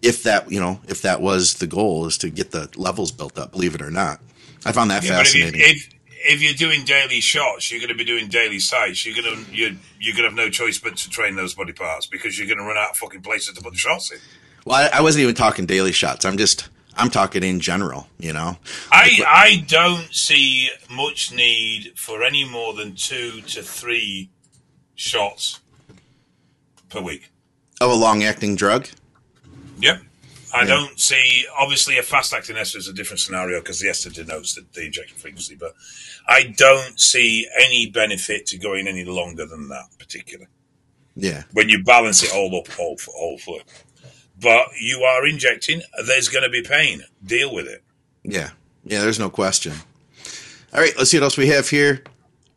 if 0.01 0.23
that, 0.23 0.51
you 0.51 0.59
know, 0.59 0.79
if 0.87 1.01
that 1.01 1.21
was 1.21 1.55
the 1.55 1.67
goal 1.67 2.05
is 2.05 2.17
to 2.19 2.29
get 2.29 2.51
the 2.51 2.69
levels 2.75 3.11
built 3.11 3.37
up, 3.37 3.51
believe 3.51 3.75
it 3.75 3.81
or 3.81 3.91
not. 3.91 4.19
I 4.65 4.71
found 4.71 4.91
that 4.91 5.03
Yeah, 5.03 5.11
but 5.11 5.21
if, 5.21 5.27
fascinating. 5.27 5.61
if 5.63 5.89
if 6.21 6.41
you're 6.41 6.53
doing 6.53 6.83
daily 6.83 7.21
shots, 7.21 7.71
you're 7.71 7.79
going 7.79 7.89
to 7.89 7.95
be 7.95 8.03
doing 8.03 8.27
daily 8.27 8.59
sites. 8.59 9.05
You're 9.05 9.21
going 9.21 9.45
to 9.45 9.55
you're 9.55 9.71
you're 9.99 10.15
going 10.15 10.23
to 10.23 10.29
have 10.29 10.33
no 10.33 10.49
choice 10.49 10.77
but 10.79 10.97
to 10.97 11.09
train 11.09 11.35
those 11.35 11.53
body 11.53 11.73
parts 11.73 12.07
because 12.07 12.37
you're 12.37 12.47
going 12.47 12.57
to 12.57 12.65
run 12.65 12.77
out 12.77 12.91
of 12.91 12.97
fucking 12.97 13.21
places 13.21 13.53
to 13.55 13.61
put 13.61 13.73
the 13.73 13.79
shots 13.79 14.11
in. 14.11 14.19
Well, 14.65 14.89
I, 14.91 14.97
I 14.99 15.01
wasn't 15.01 15.23
even 15.23 15.35
talking 15.35 15.65
daily 15.65 15.91
shots. 15.91 16.25
I'm 16.25 16.37
just 16.37 16.69
I'm 16.99 17.09
talking 17.09 17.43
in 17.43 17.59
general. 17.59 18.07
You 18.19 18.33
know. 18.33 18.57
I 18.91 19.21
I 19.27 19.65
don't 19.67 20.13
see 20.13 20.69
much 20.89 21.31
need 21.33 21.93
for 21.97 22.23
any 22.23 22.43
more 22.47 22.73
than 22.73 22.95
two 22.95 23.41
to 23.41 23.63
three 23.63 24.29
shots 24.95 25.59
per 26.89 27.01
week. 27.01 27.31
Of 27.81 27.91
a 27.91 27.95
long 27.95 28.23
acting 28.23 28.55
drug. 28.55 28.87
Yep. 29.79 30.01
I 30.53 30.61
Yeah. 30.61 30.65
don't 30.65 30.99
see. 30.99 31.45
Obviously, 31.57 31.97
a 31.97 32.03
fast 32.03 32.33
acting 32.33 32.57
ester 32.57 32.77
is 32.79 32.87
a 32.87 32.93
different 32.93 33.19
scenario 33.19 33.59
because 33.59 33.79
the 33.79 33.87
ester 33.89 34.09
denotes 34.09 34.55
the, 34.55 34.65
the 34.73 34.85
injection 34.87 35.17
frequency. 35.17 35.55
But 35.55 35.73
I 36.27 36.43
don't 36.57 36.99
see 36.99 37.47
any 37.57 37.89
benefit 37.89 38.45
to 38.47 38.57
going 38.57 38.87
any 38.87 39.05
longer 39.05 39.45
than 39.45 39.69
that 39.69 39.85
particular. 39.99 40.47
Yeah. 41.15 41.43
when 41.51 41.67
you 41.69 41.83
balance 41.83 42.23
it 42.23 42.33
all 42.33 42.55
up, 42.57 42.67
all 42.79 42.97
for 42.97 43.11
all 43.13 43.37
for. 43.39 43.59
But 44.41 44.67
you 44.79 45.01
are 45.01 45.25
injecting. 45.25 45.81
There's 46.05 46.29
going 46.29 46.43
to 46.43 46.49
be 46.49 46.61
pain. 46.61 47.03
Deal 47.25 47.53
with 47.53 47.67
it. 47.67 47.83
Yeah. 48.23 48.51
Yeah. 48.83 49.01
There's 49.01 49.19
no 49.19 49.29
question. 49.29 49.73
All 50.73 50.79
right. 50.79 50.93
Let's 50.97 51.11
see 51.11 51.17
what 51.17 51.23
else 51.23 51.37
we 51.37 51.47
have 51.47 51.69
here. 51.69 52.03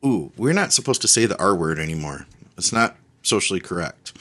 Ooh, 0.04 0.32
we're 0.36 0.52
not 0.52 0.72
supposed 0.72 1.00
to 1.02 1.08
say 1.08 1.26
the 1.26 1.38
R 1.38 1.54
word 1.54 1.78
anymore. 1.78 2.26
It's 2.56 2.72
not 2.72 2.96
socially 3.22 3.60
correct. 3.60 4.12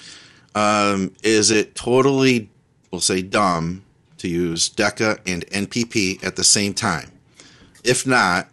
Um, 0.54 1.14
is 1.24 1.50
it 1.50 1.76
totally, 1.76 2.50
we'll 2.92 3.02
say, 3.02 3.22
dumb 3.22 3.84
to 4.18 4.28
use 4.28 4.70
DECA 4.70 5.20
and 5.26 5.46
NPP 5.48 6.24
at 6.24 6.36
the 6.36 6.44
same 6.44 6.74
time? 6.74 7.12
If 7.84 8.06
not, 8.06 8.50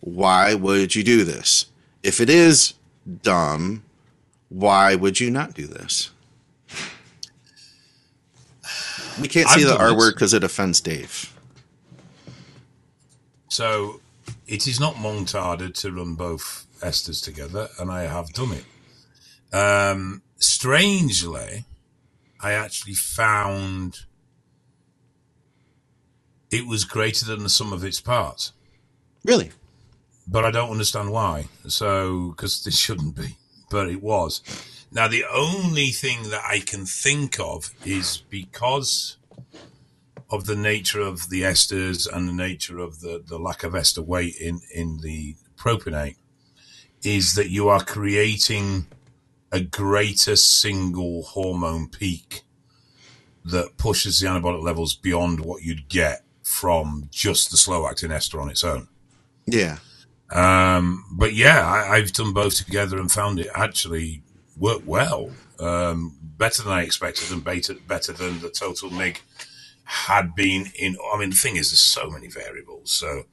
why 0.00 0.54
would 0.54 0.94
you 0.94 1.04
do 1.04 1.24
this? 1.24 1.66
If 2.02 2.20
it 2.20 2.30
is 2.30 2.74
dumb, 3.22 3.82
why 4.48 4.94
would 4.94 5.20
you 5.20 5.30
not 5.30 5.54
do 5.54 5.66
this? 5.66 6.10
We 9.20 9.28
can't 9.28 9.48
say 9.48 9.64
the 9.64 9.78
R 9.78 9.96
word 9.96 10.14
because 10.14 10.34
it 10.34 10.44
offends 10.44 10.80
Dave. 10.80 11.36
So 13.48 14.00
it 14.46 14.66
is 14.66 14.80
not 14.80 14.94
montarded 14.94 15.74
to 15.80 15.92
run 15.92 16.14
both 16.14 16.66
esters 16.80 17.22
together, 17.22 17.68
and 17.78 17.90
I 17.90 18.02
have 18.02 18.32
done 18.32 18.52
it. 18.52 19.54
Um, 19.54 20.22
strangely, 20.38 21.66
I 22.40 22.52
actually 22.52 22.94
found 22.94 24.00
it 26.50 26.66
was 26.66 26.84
greater 26.84 27.26
than 27.26 27.42
the 27.42 27.48
sum 27.48 27.72
of 27.72 27.84
its 27.84 28.00
parts. 28.00 28.52
Really? 29.24 29.52
but 30.26 30.44
I 30.44 30.50
don't 30.50 30.70
understand 30.70 31.10
why. 31.10 31.46
So, 31.66 32.30
because 32.30 32.62
this 32.64 32.78
shouldn't 32.78 33.16
be, 33.16 33.36
but 33.70 33.88
it 33.88 34.02
was. 34.02 34.40
Now, 34.94 35.08
the 35.08 35.24
only 35.32 35.88
thing 35.88 36.24
that 36.30 36.42
I 36.46 36.60
can 36.60 36.84
think 36.84 37.40
of 37.40 37.70
is 37.84 38.22
because 38.28 39.16
of 40.30 40.44
the 40.44 40.56
nature 40.56 41.00
of 41.00 41.30
the 41.30 41.42
esters 41.42 42.06
and 42.10 42.28
the 42.28 42.32
nature 42.32 42.78
of 42.78 43.00
the, 43.00 43.22
the 43.26 43.38
lack 43.38 43.62
of 43.64 43.74
ester 43.74 44.02
weight 44.02 44.36
in, 44.36 44.60
in 44.74 44.98
the 44.98 45.36
propionate, 45.56 46.16
is 47.02 47.34
that 47.34 47.48
you 47.48 47.68
are 47.68 47.82
creating 47.82 48.86
a 49.50 49.60
greater 49.60 50.36
single 50.36 51.22
hormone 51.22 51.88
peak 51.88 52.42
that 53.44 53.76
pushes 53.78 54.20
the 54.20 54.26
anabolic 54.26 54.62
levels 54.62 54.94
beyond 54.94 55.40
what 55.40 55.62
you'd 55.62 55.88
get 55.88 56.22
from 56.42 57.08
just 57.10 57.50
the 57.50 57.56
slow 57.56 57.86
acting 57.88 58.12
ester 58.12 58.40
on 58.40 58.50
its 58.50 58.62
own. 58.62 58.88
Yeah. 59.46 59.78
Um, 60.30 61.04
but 61.12 61.34
yeah, 61.34 61.66
I, 61.66 61.96
I've 61.96 62.12
done 62.12 62.32
both 62.32 62.56
together 62.56 62.98
and 62.98 63.10
found 63.10 63.40
it 63.40 63.48
actually 63.54 64.22
work 64.62 64.82
well. 64.86 65.30
Um, 65.58 66.16
better 66.22 66.62
than 66.62 66.72
I 66.72 66.82
expected 66.82 67.30
and 67.32 67.42
better, 67.42 67.74
better 67.86 68.12
than 68.12 68.40
the 68.40 68.48
total 68.48 68.90
MIG 68.90 69.20
had 69.84 70.34
been 70.36 70.66
in. 70.78 70.96
I 71.12 71.18
mean, 71.18 71.30
the 71.30 71.36
thing 71.36 71.56
is, 71.56 71.70
there's 71.70 71.80
so 71.80 72.08
many 72.08 72.28
variables. 72.28 72.92
So, 72.92 73.24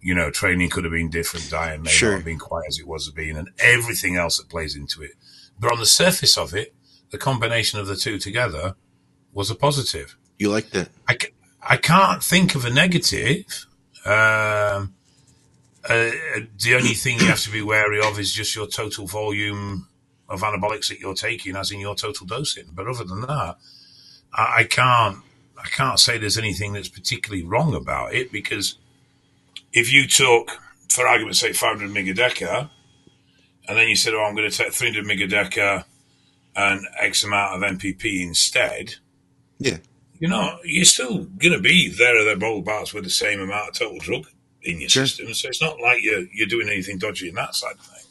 you 0.00 0.14
know, 0.14 0.30
training 0.30 0.70
could 0.70 0.84
have 0.84 0.92
been 0.92 1.10
different, 1.10 1.50
diet 1.50 1.82
may 1.82 1.90
Sure. 1.90 2.10
not 2.12 2.16
have 2.16 2.24
been 2.24 2.38
quite 2.38 2.64
as 2.68 2.78
it 2.78 2.86
was 2.86 3.10
been, 3.10 3.36
and 3.36 3.50
everything 3.58 4.16
else 4.16 4.38
that 4.38 4.48
plays 4.48 4.74
into 4.74 5.02
it. 5.02 5.12
But 5.60 5.72
on 5.72 5.78
the 5.78 5.86
surface 5.86 6.38
of 6.38 6.54
it, 6.54 6.74
the 7.10 7.18
combination 7.18 7.78
of 7.78 7.86
the 7.86 7.96
two 7.96 8.18
together 8.18 8.74
was 9.32 9.50
a 9.50 9.54
positive. 9.54 10.16
You 10.38 10.50
liked 10.50 10.74
it. 10.74 10.88
I, 11.06 11.18
I 11.62 11.76
can't 11.76 12.22
think 12.22 12.54
of 12.54 12.64
a 12.64 12.70
negative. 12.70 13.66
Um, 14.06 14.94
uh, 15.84 16.10
the 16.64 16.74
only 16.74 16.94
thing 16.94 17.18
you 17.18 17.26
have 17.26 17.40
to 17.42 17.50
be 17.50 17.60
wary 17.62 18.00
of 18.00 18.18
is 18.18 18.32
just 18.32 18.54
your 18.54 18.66
total 18.66 19.06
volume 19.06 19.87
of 20.28 20.42
anabolics 20.42 20.88
that 20.88 21.00
you're 21.00 21.14
taking, 21.14 21.56
as 21.56 21.70
in 21.70 21.80
your 21.80 21.94
total 21.94 22.26
dosing. 22.26 22.66
But 22.72 22.86
other 22.86 23.04
than 23.04 23.22
that, 23.22 23.56
I, 24.32 24.56
I 24.58 24.64
can't. 24.64 25.18
I 25.56 25.66
can't 25.70 25.98
say 25.98 26.18
there's 26.18 26.38
anything 26.38 26.72
that's 26.74 26.88
particularly 26.88 27.42
wrong 27.44 27.74
about 27.74 28.14
it 28.14 28.30
because 28.30 28.76
if 29.72 29.92
you 29.92 30.06
took, 30.06 30.52
for 30.88 31.06
argument's 31.08 31.40
sake, 31.40 31.56
500 31.56 31.90
megadeca, 31.90 32.70
and 33.66 33.76
then 33.76 33.88
you 33.88 33.96
said, 33.96 34.14
"Oh, 34.14 34.22
I'm 34.22 34.36
going 34.36 34.48
to 34.48 34.56
take 34.56 34.72
300 34.72 35.04
megadeca 35.04 35.84
and 36.54 36.86
X 37.00 37.24
amount 37.24 37.56
of 37.64 37.70
MPP 37.78 38.22
instead," 38.22 38.94
Yeah. 39.58 39.78
you 40.20 40.28
know, 40.28 40.58
you're 40.64 40.84
still 40.84 41.24
going 41.24 41.52
to 41.54 41.60
be 41.60 41.88
there 41.90 42.16
or 42.16 42.24
thereabouts 42.24 42.94
with 42.94 43.02
the 43.04 43.10
same 43.10 43.40
amount 43.40 43.70
of 43.70 43.74
total 43.74 43.98
drug 43.98 44.26
in 44.62 44.80
your 44.80 44.88
Sure. 44.90 45.06
system. 45.06 45.34
So 45.34 45.48
it's 45.48 45.60
not 45.60 45.80
like 45.80 46.02
you're 46.04 46.26
you're 46.32 46.46
doing 46.46 46.68
anything 46.68 46.98
dodgy 46.98 47.28
in 47.30 47.34
that 47.34 47.56
side 47.56 47.74
of 47.74 47.80
things. 47.80 48.04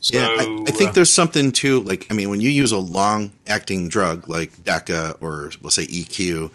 So, 0.00 0.18
Yeah, 0.18 0.28
I, 0.28 0.64
I 0.66 0.70
think 0.70 0.90
uh, 0.90 0.92
there's 0.94 1.12
something 1.12 1.52
too. 1.52 1.80
Like, 1.80 2.06
I 2.10 2.14
mean, 2.14 2.30
when 2.30 2.40
you 2.40 2.50
use 2.50 2.72
a 2.72 2.78
long-acting 2.78 3.88
drug 3.88 4.28
like 4.28 4.52
DECA 4.64 5.22
or 5.22 5.52
we'll 5.60 5.70
say 5.70 5.86
EQ, 5.86 6.50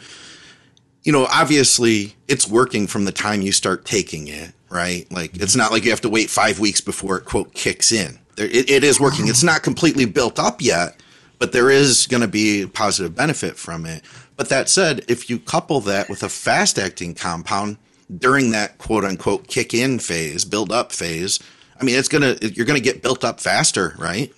you 1.03 1.11
know, 1.11 1.27
obviously 1.31 2.15
it's 2.27 2.47
working 2.49 2.87
from 2.87 3.05
the 3.05 3.11
time 3.11 3.41
you 3.41 3.51
start 3.51 3.85
taking 3.85 4.27
it, 4.27 4.51
right? 4.69 5.09
Like, 5.11 5.37
it's 5.37 5.55
not 5.55 5.71
like 5.71 5.83
you 5.83 5.91
have 5.91 6.01
to 6.01 6.09
wait 6.09 6.31
five 6.31 6.59
weeks 6.59 6.81
before 6.81 7.17
it 7.17 7.25
quote 7.25 7.53
kicks 7.53 7.91
in. 7.91 8.19
There, 8.35 8.47
it, 8.47 8.69
it 8.69 8.83
is 8.83 8.99
working. 8.99 9.27
It's 9.27 9.43
not 9.43 9.61
completely 9.61 10.05
built 10.05 10.39
up 10.39 10.61
yet, 10.61 10.99
but 11.37 11.51
there 11.51 11.69
is 11.69 12.07
going 12.07 12.21
to 12.21 12.27
be 12.27 12.63
a 12.63 12.67
positive 12.67 13.15
benefit 13.15 13.57
from 13.57 13.85
it. 13.85 14.03
But 14.35 14.49
that 14.49 14.69
said, 14.69 15.05
if 15.07 15.29
you 15.29 15.37
couple 15.37 15.79
that 15.81 16.09
with 16.09 16.23
a 16.23 16.29
fast-acting 16.29 17.13
compound 17.13 17.77
during 18.17 18.51
that 18.51 18.79
quote 18.79 19.05
unquote 19.05 19.47
kick 19.47 19.73
in 19.73 19.99
phase, 19.99 20.45
build 20.45 20.71
up 20.71 20.91
phase, 20.91 21.39
I 21.79 21.83
mean, 21.83 21.97
it's 21.97 22.07
gonna 22.07 22.37
you're 22.41 22.65
gonna 22.65 22.79
get 22.79 23.01
built 23.01 23.23
up 23.23 23.39
faster, 23.39 23.95
right? 23.97 24.33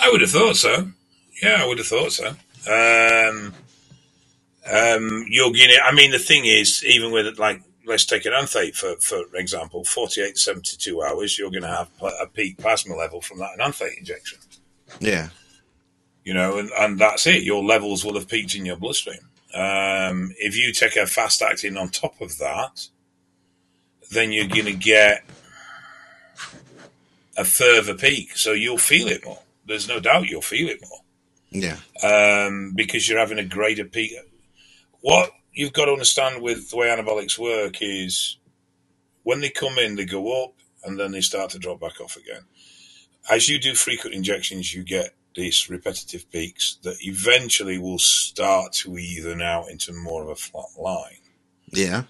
I 0.00 0.10
would 0.10 0.20
have 0.20 0.30
thought 0.30 0.56
so. 0.56 0.88
Yeah, 1.42 1.58
I 1.60 1.66
would 1.66 1.78
have 1.78 1.86
thought 1.86 2.12
so. 2.12 2.28
Um, 2.68 3.54
um, 4.70 5.24
you're 5.28 5.52
getting. 5.52 5.78
I 5.82 5.92
mean, 5.92 6.10
the 6.10 6.18
thing 6.18 6.44
is, 6.44 6.84
even 6.84 7.12
with 7.12 7.38
like, 7.38 7.62
let's 7.86 8.04
take 8.04 8.26
an 8.26 8.32
anthate 8.32 8.74
for 8.74 8.96
for 8.96 9.24
example, 9.34 9.84
48 9.84 10.34
to 10.34 10.40
72 10.40 11.02
hours, 11.02 11.38
you're 11.38 11.50
going 11.50 11.62
to 11.62 11.68
have 11.68 11.88
a 12.02 12.26
peak 12.26 12.58
plasma 12.58 12.94
level 12.94 13.20
from 13.20 13.38
that 13.38 13.58
anthate 13.60 13.98
injection. 13.98 14.38
Yeah, 15.00 15.28
you 16.24 16.34
know, 16.34 16.58
and, 16.58 16.70
and 16.78 16.98
that's 16.98 17.26
it. 17.26 17.42
Your 17.42 17.64
levels 17.64 18.04
will 18.04 18.14
have 18.14 18.28
peaked 18.28 18.54
in 18.54 18.66
your 18.66 18.76
bloodstream. 18.76 19.20
Um, 19.54 20.34
if 20.38 20.56
you 20.56 20.72
take 20.72 20.96
a 20.96 21.06
fast 21.06 21.40
acting 21.40 21.76
on 21.76 21.88
top 21.88 22.20
of 22.20 22.36
that, 22.38 22.88
then 24.10 24.32
you're 24.32 24.46
going 24.46 24.66
to 24.66 24.74
get 24.74 25.24
a 27.38 27.44
further 27.44 27.94
peak. 27.94 28.36
So 28.36 28.52
you'll 28.52 28.78
feel 28.78 29.08
it 29.08 29.24
more. 29.24 29.40
There's 29.64 29.88
no 29.88 30.00
doubt 30.00 30.28
you'll 30.28 30.42
feel 30.42 30.68
it 30.68 30.80
more 30.82 31.00
yeah, 31.50 31.78
um, 32.02 32.72
because 32.74 33.08
you're 33.08 33.18
having 33.18 33.38
a 33.38 33.44
greater 33.44 33.84
peak. 33.84 34.12
What 35.00 35.30
you've 35.52 35.72
got 35.72 35.86
to 35.86 35.92
understand 35.92 36.42
with 36.42 36.70
the 36.70 36.76
way 36.76 36.88
anabolics 36.88 37.38
work 37.38 37.80
is 37.80 38.36
when 39.22 39.40
they 39.40 39.50
come 39.50 39.78
in, 39.78 39.96
they 39.96 40.04
go 40.04 40.44
up 40.44 40.54
and 40.84 40.98
then 40.98 41.12
they 41.12 41.20
start 41.20 41.50
to 41.50 41.58
drop 41.58 41.80
back 41.80 42.00
off 42.00 42.16
again. 42.16 42.42
As 43.30 43.48
you 43.48 43.58
do 43.58 43.74
frequent 43.74 44.14
injections, 44.14 44.74
you 44.74 44.82
get 44.82 45.14
these 45.34 45.68
repetitive 45.68 46.30
peaks 46.30 46.78
that 46.82 46.96
eventually 47.02 47.78
will 47.78 47.98
start 47.98 48.72
to 48.72 48.98
even 48.98 49.42
out 49.42 49.68
into 49.70 49.92
more 49.92 50.22
of 50.22 50.28
a 50.28 50.34
flat 50.34 50.66
line. 50.76 51.20
yeah, 51.70 52.04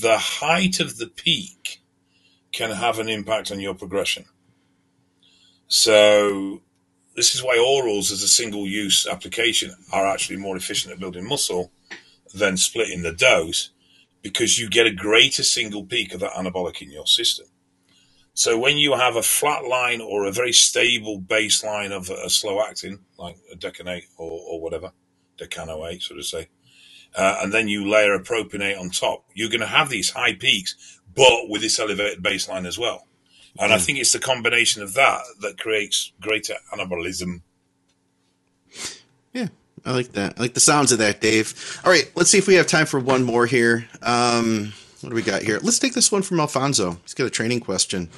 The 0.00 0.18
height 0.18 0.80
of 0.80 0.96
the 0.96 1.06
peak 1.06 1.80
can 2.52 2.70
have 2.70 2.98
an 2.98 3.08
impact 3.08 3.52
on 3.52 3.60
your 3.60 3.74
progression. 3.74 4.24
So, 5.68 6.62
this 7.14 7.34
is 7.34 7.42
why 7.42 7.56
orals 7.56 8.10
as 8.10 8.22
a 8.22 8.28
single 8.28 8.66
use 8.66 9.06
application 9.06 9.74
are 9.92 10.06
actually 10.06 10.38
more 10.38 10.56
efficient 10.56 10.94
at 10.94 11.00
building 11.00 11.28
muscle 11.28 11.70
than 12.34 12.56
splitting 12.56 13.02
the 13.02 13.12
dose 13.12 13.70
because 14.22 14.58
you 14.58 14.68
get 14.68 14.86
a 14.86 14.92
greater 14.92 15.42
single 15.42 15.84
peak 15.84 16.14
of 16.14 16.20
that 16.20 16.32
anabolic 16.32 16.80
in 16.80 16.90
your 16.90 17.06
system. 17.06 17.46
So 18.34 18.56
when 18.56 18.78
you 18.78 18.94
have 18.94 19.16
a 19.16 19.22
flat 19.22 19.64
line 19.64 20.00
or 20.00 20.24
a 20.24 20.32
very 20.32 20.52
stable 20.52 21.20
baseline 21.20 21.90
of 21.90 22.08
a, 22.08 22.30
slow 22.30 22.62
acting, 22.62 23.00
like 23.18 23.36
a 23.52 23.56
decanate 23.56 24.04
or, 24.16 24.30
or 24.30 24.60
whatever, 24.60 24.92
decanoate, 25.36 26.02
so 26.02 26.14
to 26.14 26.22
say, 26.22 26.48
uh, 27.16 27.40
and 27.42 27.52
then 27.52 27.66
you 27.66 27.88
layer 27.88 28.14
a 28.14 28.22
propionate 28.22 28.78
on 28.78 28.90
top, 28.90 29.24
you're 29.34 29.50
going 29.50 29.60
to 29.60 29.66
have 29.66 29.88
these 29.88 30.10
high 30.10 30.34
peaks, 30.34 31.00
but 31.14 31.48
with 31.48 31.62
this 31.62 31.80
elevated 31.80 32.22
baseline 32.22 32.64
as 32.64 32.78
well. 32.78 33.07
And 33.58 33.72
I 33.72 33.78
Mm. 33.78 33.84
think 33.84 33.98
it's 33.98 34.12
the 34.12 34.18
combination 34.18 34.82
of 34.82 34.94
that 34.94 35.22
that 35.40 35.58
creates 35.58 36.12
greater 36.20 36.54
animalism. 36.72 37.42
yeah. 39.32 39.48
I 39.84 39.92
like 39.92 40.12
that. 40.12 40.34
I 40.36 40.40
like 40.42 40.54
the 40.54 40.60
sounds 40.60 40.90
of 40.92 40.98
that, 40.98 41.20
Dave. 41.20 41.80
All 41.84 41.90
right, 41.90 42.10
let's 42.16 42.30
see 42.30 42.38
if 42.38 42.46
we 42.48 42.54
have 42.54 42.66
time 42.66 42.84
for 42.86 42.98
one 43.00 43.22
more 43.22 43.46
here. 43.46 43.88
Um, 44.02 44.72
what 45.00 45.10
do 45.10 45.14
we 45.14 45.22
got 45.22 45.42
here? 45.42 45.60
Let's 45.62 45.78
take 45.78 45.94
this 45.94 46.10
one 46.10 46.22
from 46.22 46.40
Alfonso. 46.40 46.98
He's 47.04 47.14
got 47.14 47.26
a 47.26 47.30
training 47.30 47.60
question. 47.60 48.08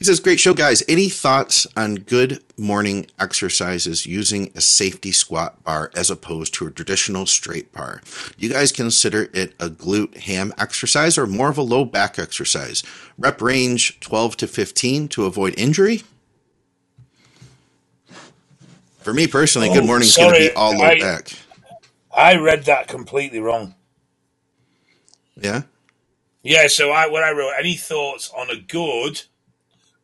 He 0.00 0.06
says, 0.06 0.18
"Great 0.18 0.40
show, 0.40 0.54
guys. 0.54 0.82
Any 0.88 1.10
thoughts 1.10 1.66
on 1.76 1.96
good 1.96 2.42
morning 2.56 3.06
exercises 3.18 4.06
using 4.06 4.50
a 4.54 4.60
safety 4.62 5.12
squat 5.12 5.62
bar 5.62 5.90
as 5.94 6.10
opposed 6.10 6.54
to 6.54 6.66
a 6.66 6.70
traditional 6.70 7.26
straight 7.26 7.70
bar? 7.70 8.00
Do 8.38 8.46
you 8.46 8.50
guys 8.50 8.72
consider 8.72 9.28
it 9.34 9.52
a 9.60 9.68
glute 9.68 10.16
ham 10.16 10.54
exercise 10.56 11.18
or 11.18 11.26
more 11.26 11.50
of 11.50 11.58
a 11.58 11.62
low 11.62 11.84
back 11.84 12.18
exercise? 12.18 12.82
Rep 13.18 13.42
range 13.42 14.00
12 14.00 14.38
to 14.38 14.46
15 14.46 15.06
to 15.08 15.26
avoid 15.26 15.54
injury." 15.58 16.02
For 19.02 19.12
me 19.12 19.26
personally, 19.26 19.68
good 19.68 19.84
morning 19.84 19.86
morning's 19.86 20.16
going 20.16 20.32
to 20.32 20.48
be 20.48 20.52
all 20.52 20.78
low 20.78 20.86
I- 20.86 20.98
back. 20.98 21.32
I 22.10 22.36
read 22.36 22.64
that 22.64 22.88
completely 22.88 23.38
wrong. 23.38 23.74
Yeah. 25.36 25.62
Yeah, 26.42 26.68
so 26.68 26.90
I 26.90 27.06
what 27.06 27.22
I 27.22 27.32
wrote, 27.32 27.52
any 27.58 27.76
thoughts 27.76 28.30
on 28.34 28.48
a 28.48 28.56
good 28.56 29.24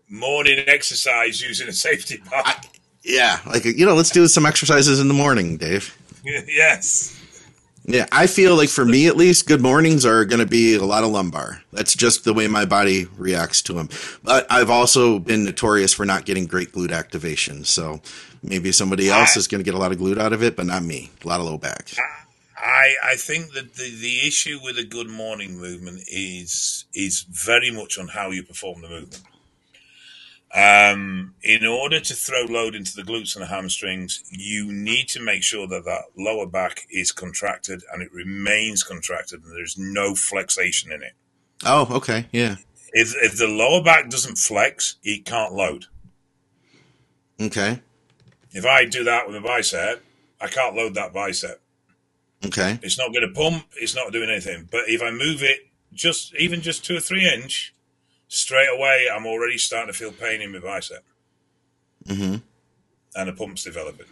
morning 0.08 0.58
exercise 0.66 1.40
using 1.40 1.68
a 1.68 1.72
safety 1.72 2.22
bar? 2.30 2.42
I- 2.44 2.62
Yeah, 3.02 3.38
like 3.46 3.64
you 3.64 3.86
know, 3.86 3.94
let's 3.94 4.10
do 4.10 4.26
some 4.26 4.46
exercises 4.46 5.00
in 5.00 5.08
the 5.08 5.14
morning, 5.14 5.56
Dave. 5.56 5.96
yes. 6.24 7.12
Yeah, 7.88 8.06
I 8.10 8.26
feel 8.26 8.56
like 8.56 8.68
for 8.68 8.84
me 8.84 9.06
at 9.06 9.16
least, 9.16 9.46
good 9.46 9.60
mornings 9.62 10.04
are 10.04 10.24
going 10.24 10.40
to 10.40 10.46
be 10.46 10.74
a 10.74 10.82
lot 10.82 11.04
of 11.04 11.10
lumbar. 11.10 11.62
That's 11.72 11.94
just 11.94 12.24
the 12.24 12.34
way 12.34 12.48
my 12.48 12.64
body 12.64 13.06
reacts 13.16 13.62
to 13.62 13.74
them. 13.74 13.88
But 14.24 14.44
I've 14.50 14.70
also 14.70 15.20
been 15.20 15.44
notorious 15.44 15.92
for 15.92 16.04
not 16.04 16.24
getting 16.24 16.46
great 16.46 16.72
glute 16.72 16.90
activation. 16.90 17.64
So 17.64 18.00
maybe 18.42 18.72
somebody 18.72 19.08
else 19.08 19.36
I- 19.36 19.38
is 19.38 19.46
going 19.46 19.60
to 19.60 19.64
get 19.64 19.74
a 19.74 19.78
lot 19.78 19.92
of 19.92 19.98
glute 19.98 20.18
out 20.18 20.32
of 20.32 20.42
it, 20.42 20.56
but 20.56 20.66
not 20.66 20.82
me. 20.82 21.10
A 21.24 21.28
lot 21.28 21.38
of 21.38 21.46
low 21.46 21.58
back. 21.58 21.92
I, 22.58 22.94
I 23.04 23.14
think 23.14 23.52
that 23.52 23.74
the, 23.74 23.88
the 23.88 24.26
issue 24.26 24.58
with 24.64 24.78
a 24.78 24.84
good 24.84 25.08
morning 25.08 25.56
movement 25.56 26.00
is 26.08 26.86
is 26.92 27.20
very 27.30 27.70
much 27.70 27.98
on 27.98 28.08
how 28.08 28.30
you 28.30 28.42
perform 28.42 28.82
the 28.82 28.88
movement. 28.88 29.20
Um, 30.56 31.34
in 31.42 31.66
order 31.66 32.00
to 32.00 32.14
throw 32.14 32.44
load 32.44 32.74
into 32.74 32.96
the 32.96 33.02
glutes 33.02 33.36
and 33.36 33.42
the 33.42 33.48
hamstrings, 33.48 34.24
you 34.30 34.72
need 34.72 35.06
to 35.08 35.20
make 35.20 35.42
sure 35.42 35.66
that 35.68 35.84
that 35.84 36.04
lower 36.16 36.46
back 36.46 36.86
is 36.90 37.12
contracted 37.12 37.82
and 37.92 38.02
it 38.02 38.10
remains 38.10 38.82
contracted 38.82 39.44
and 39.44 39.54
there's 39.54 39.76
no 39.76 40.14
flexation 40.14 40.92
in 40.92 41.02
it. 41.02 41.12
Oh, 41.64 41.86
okay. 41.96 42.26
Yeah. 42.32 42.56
If, 42.92 43.14
if 43.16 43.36
the 43.36 43.48
lower 43.48 43.82
back 43.82 44.08
doesn't 44.08 44.38
flex, 44.38 44.96
it 45.02 45.26
can't 45.26 45.52
load. 45.52 45.86
Okay. 47.38 47.82
If 48.52 48.64
I 48.64 48.86
do 48.86 49.04
that 49.04 49.26
with 49.26 49.36
a 49.36 49.42
bicep, 49.42 50.02
I 50.40 50.46
can't 50.46 50.74
load 50.74 50.94
that 50.94 51.12
bicep. 51.12 51.60
Okay. 52.46 52.78
It's 52.82 52.96
not 52.96 53.12
going 53.12 53.28
to 53.28 53.34
pump. 53.34 53.66
It's 53.76 53.94
not 53.94 54.10
doing 54.10 54.30
anything. 54.30 54.68
But 54.70 54.84
if 54.86 55.02
I 55.02 55.10
move 55.10 55.42
it 55.42 55.68
just 55.92 56.34
even 56.36 56.62
just 56.62 56.82
two 56.82 56.96
or 56.96 57.00
three 57.00 57.30
inch, 57.30 57.74
straight 58.28 58.68
away 58.72 59.06
I'm 59.12 59.26
already 59.26 59.58
starting 59.58 59.92
to 59.92 59.98
feel 59.98 60.12
pain 60.12 60.40
in 60.40 60.52
my 60.52 60.58
bicep, 60.58 61.04
hmm 62.06 62.36
and 63.14 63.28
the 63.28 63.32
pump's 63.32 63.64
developing. 63.64 64.06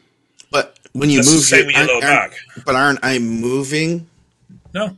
But 0.50 0.78
when 0.92 1.10
you 1.10 1.18
That's 1.18 1.28
the 1.28 1.34
move, 1.34 1.44
same 1.44 1.58
your- 1.58 1.66
with 1.66 1.76
your 1.76 1.86
lower 1.86 2.00
back. 2.00 2.36
but 2.64 2.74
aren't 2.74 3.00
I 3.02 3.18
moving? 3.18 4.08
No, 4.72 4.96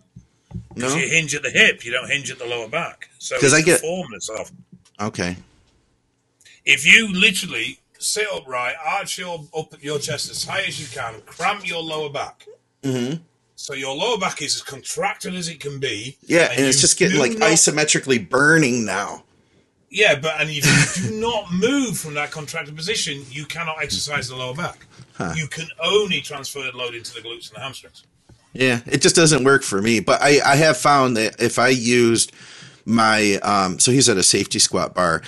because 0.74 0.94
No. 0.94 1.00
you 1.00 1.08
hinge 1.08 1.34
at 1.34 1.42
the 1.42 1.50
hip, 1.50 1.84
you 1.84 1.90
don't 1.92 2.08
hinge 2.08 2.30
at 2.30 2.38
the 2.38 2.44
lower 2.46 2.68
back. 2.68 3.08
So 3.18 3.34
it's 3.36 3.52
I 3.52 3.58
the 3.60 3.64
get- 3.64 3.80
form 3.80 4.08
that's 4.12 4.28
off. 4.30 4.52
Okay. 5.00 5.36
If 6.64 6.86
you 6.86 7.12
literally 7.12 7.80
sit 7.98 8.26
upright, 8.32 8.76
arch 8.84 9.18
your 9.18 9.46
up 9.56 9.72
your 9.82 9.98
chest 9.98 10.30
as 10.30 10.44
high 10.44 10.62
as 10.62 10.80
you 10.80 10.86
can, 10.86 11.20
cramp 11.22 11.66
your 11.66 11.82
lower 11.82 12.10
back. 12.10 12.46
Mm-hmm. 12.82 13.22
So 13.56 13.72
your 13.72 13.96
lower 13.96 14.18
back 14.18 14.42
is 14.42 14.54
as 14.54 14.62
contracted 14.62 15.34
as 15.34 15.48
it 15.48 15.60
can 15.60 15.80
be. 15.80 16.18
Yeah, 16.26 16.50
and, 16.50 16.60
and 16.60 16.66
it's 16.66 16.80
just 16.80 16.98
getting 16.98 17.18
like 17.18 17.38
not, 17.38 17.50
isometrically 17.50 18.28
burning 18.28 18.84
now. 18.84 19.24
Yeah, 19.90 20.18
but 20.18 20.40
and 20.40 20.50
if 20.50 21.00
you 21.00 21.10
do 21.10 21.20
not 21.20 21.52
move 21.52 21.98
from 21.98 22.14
that 22.14 22.30
contracted 22.30 22.76
position, 22.76 23.24
you 23.30 23.46
cannot 23.46 23.82
exercise 23.82 24.28
the 24.28 24.36
lower 24.36 24.54
back. 24.54 24.86
Huh. 25.14 25.32
You 25.34 25.46
can 25.46 25.66
only 25.82 26.20
transfer 26.20 26.62
the 26.62 26.76
load 26.76 26.94
into 26.94 27.14
the 27.14 27.20
glutes 27.20 27.48
and 27.48 27.56
the 27.56 27.60
hamstrings. 27.60 28.04
Yeah, 28.52 28.80
it 28.86 29.00
just 29.00 29.16
doesn't 29.16 29.44
work 29.44 29.62
for 29.62 29.80
me. 29.80 30.00
But 30.00 30.20
I, 30.20 30.40
I 30.44 30.56
have 30.56 30.76
found 30.76 31.16
that 31.16 31.40
if 31.40 31.58
I 31.58 31.68
used 31.68 32.32
my, 32.84 33.34
um, 33.42 33.78
so 33.78 33.90
he's 33.90 34.08
at 34.08 34.16
a 34.16 34.22
safety 34.22 34.58
squat 34.58 34.94
bar. 34.94 35.22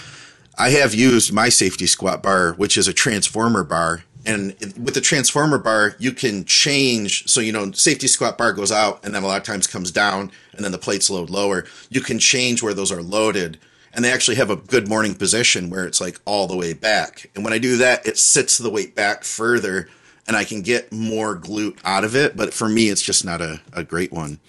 I 0.58 0.70
have 0.70 0.94
used 0.94 1.32
my 1.32 1.48
safety 1.48 1.86
squat 1.86 2.22
bar, 2.22 2.52
which 2.54 2.76
is 2.76 2.88
a 2.88 2.92
transformer 2.92 3.64
bar. 3.64 4.04
And 4.26 4.54
with 4.78 4.94
the 4.94 5.00
transformer 5.00 5.58
bar, 5.58 5.94
you 5.98 6.12
can 6.12 6.44
change. 6.44 7.28
So, 7.28 7.40
you 7.40 7.52
know, 7.52 7.72
safety 7.72 8.08
squat 8.08 8.36
bar 8.36 8.52
goes 8.52 8.72
out 8.72 9.04
and 9.04 9.14
then 9.14 9.22
a 9.22 9.26
lot 9.26 9.38
of 9.38 9.44
times 9.44 9.66
comes 9.66 9.90
down 9.90 10.32
and 10.52 10.64
then 10.64 10.72
the 10.72 10.78
plates 10.78 11.08
load 11.08 11.30
lower. 11.30 11.64
You 11.88 12.00
can 12.00 12.18
change 12.18 12.62
where 12.62 12.74
those 12.74 12.92
are 12.92 13.02
loaded. 13.02 13.58
And 13.92 14.04
they 14.04 14.12
actually 14.12 14.36
have 14.36 14.50
a 14.50 14.56
good 14.56 14.86
morning 14.86 15.14
position 15.14 15.70
where 15.70 15.86
it's 15.86 16.00
like 16.00 16.20
all 16.24 16.46
the 16.46 16.56
way 16.56 16.72
back. 16.74 17.30
And 17.34 17.42
when 17.42 17.52
I 17.52 17.58
do 17.58 17.78
that, 17.78 18.06
it 18.06 18.18
sits 18.18 18.58
the 18.58 18.70
weight 18.70 18.94
back 18.94 19.24
further 19.24 19.88
and 20.26 20.36
I 20.36 20.44
can 20.44 20.60
get 20.60 20.92
more 20.92 21.36
glute 21.36 21.78
out 21.84 22.04
of 22.04 22.14
it. 22.14 22.36
But 22.36 22.52
for 22.52 22.68
me, 22.68 22.90
it's 22.90 23.02
just 23.02 23.24
not 23.24 23.40
a, 23.40 23.60
a 23.72 23.82
great 23.82 24.12
one. 24.12 24.40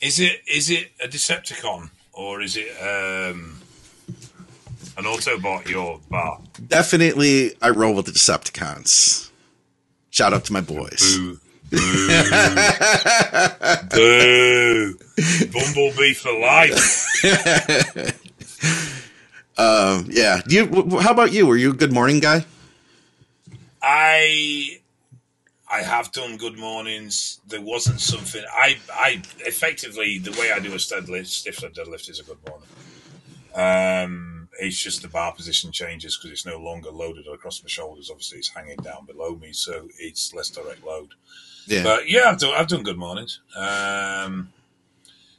Is 0.00 0.20
it 0.20 0.42
is 0.46 0.68
it 0.68 0.90
a 1.02 1.08
Decepticon 1.08 1.90
or 2.12 2.42
is 2.42 2.56
it 2.56 2.70
um, 2.80 3.61
an 4.96 5.04
Autobot? 5.04 5.68
Your 5.68 6.00
bar? 6.10 6.40
Definitely, 6.68 7.52
I 7.60 7.70
roll 7.70 7.94
with 7.94 8.06
the 8.06 8.12
Decepticons. 8.12 9.30
Shout 10.10 10.32
out 10.32 10.44
to 10.46 10.52
my 10.52 10.60
boys. 10.60 11.16
Boo. 11.16 11.38
Boo. 11.70 11.78
Boo. 13.90 14.98
Bumblebee 15.52 16.14
for 16.14 16.38
life. 16.38 17.24
um, 19.58 20.06
yeah. 20.10 20.40
Do 20.46 20.54
you? 20.54 20.98
How 21.00 21.12
about 21.12 21.32
you? 21.32 21.46
Were 21.46 21.56
you 21.56 21.70
a 21.70 21.74
good 21.74 21.92
morning 21.92 22.20
guy? 22.20 22.44
I 23.82 24.78
I 25.70 25.80
have 25.82 26.12
done 26.12 26.36
good 26.36 26.58
mornings. 26.58 27.40
There 27.48 27.62
wasn't 27.62 28.00
something 28.00 28.42
I 28.52 28.76
I 28.92 29.22
effectively 29.38 30.18
the 30.18 30.32
way 30.32 30.52
I 30.52 30.58
do 30.58 30.72
a 30.72 30.76
deadlift, 30.76 31.28
stiff 31.28 31.56
deadlift 31.56 32.10
is 32.10 32.20
a 32.20 32.24
good 32.24 32.38
morning. 32.46 32.68
Um, 33.54 34.41
it's 34.60 34.78
just 34.78 35.02
the 35.02 35.08
bar 35.08 35.32
position 35.32 35.72
changes 35.72 36.16
because 36.16 36.30
it's 36.30 36.46
no 36.46 36.58
longer 36.58 36.90
loaded 36.90 37.26
across 37.26 37.62
my 37.62 37.68
shoulders. 37.68 38.10
Obviously, 38.10 38.38
it's 38.38 38.48
hanging 38.48 38.76
down 38.76 39.06
below 39.06 39.34
me, 39.36 39.52
so 39.52 39.88
it's 39.98 40.34
less 40.34 40.50
direct 40.50 40.84
load. 40.84 41.14
Yeah, 41.66 41.82
but 41.82 42.08
yeah, 42.08 42.24
I've 42.26 42.38
done 42.38 42.54
I've 42.54 42.68
done 42.68 42.82
good 42.82 42.98
mornings. 42.98 43.40
Um, 43.56 44.52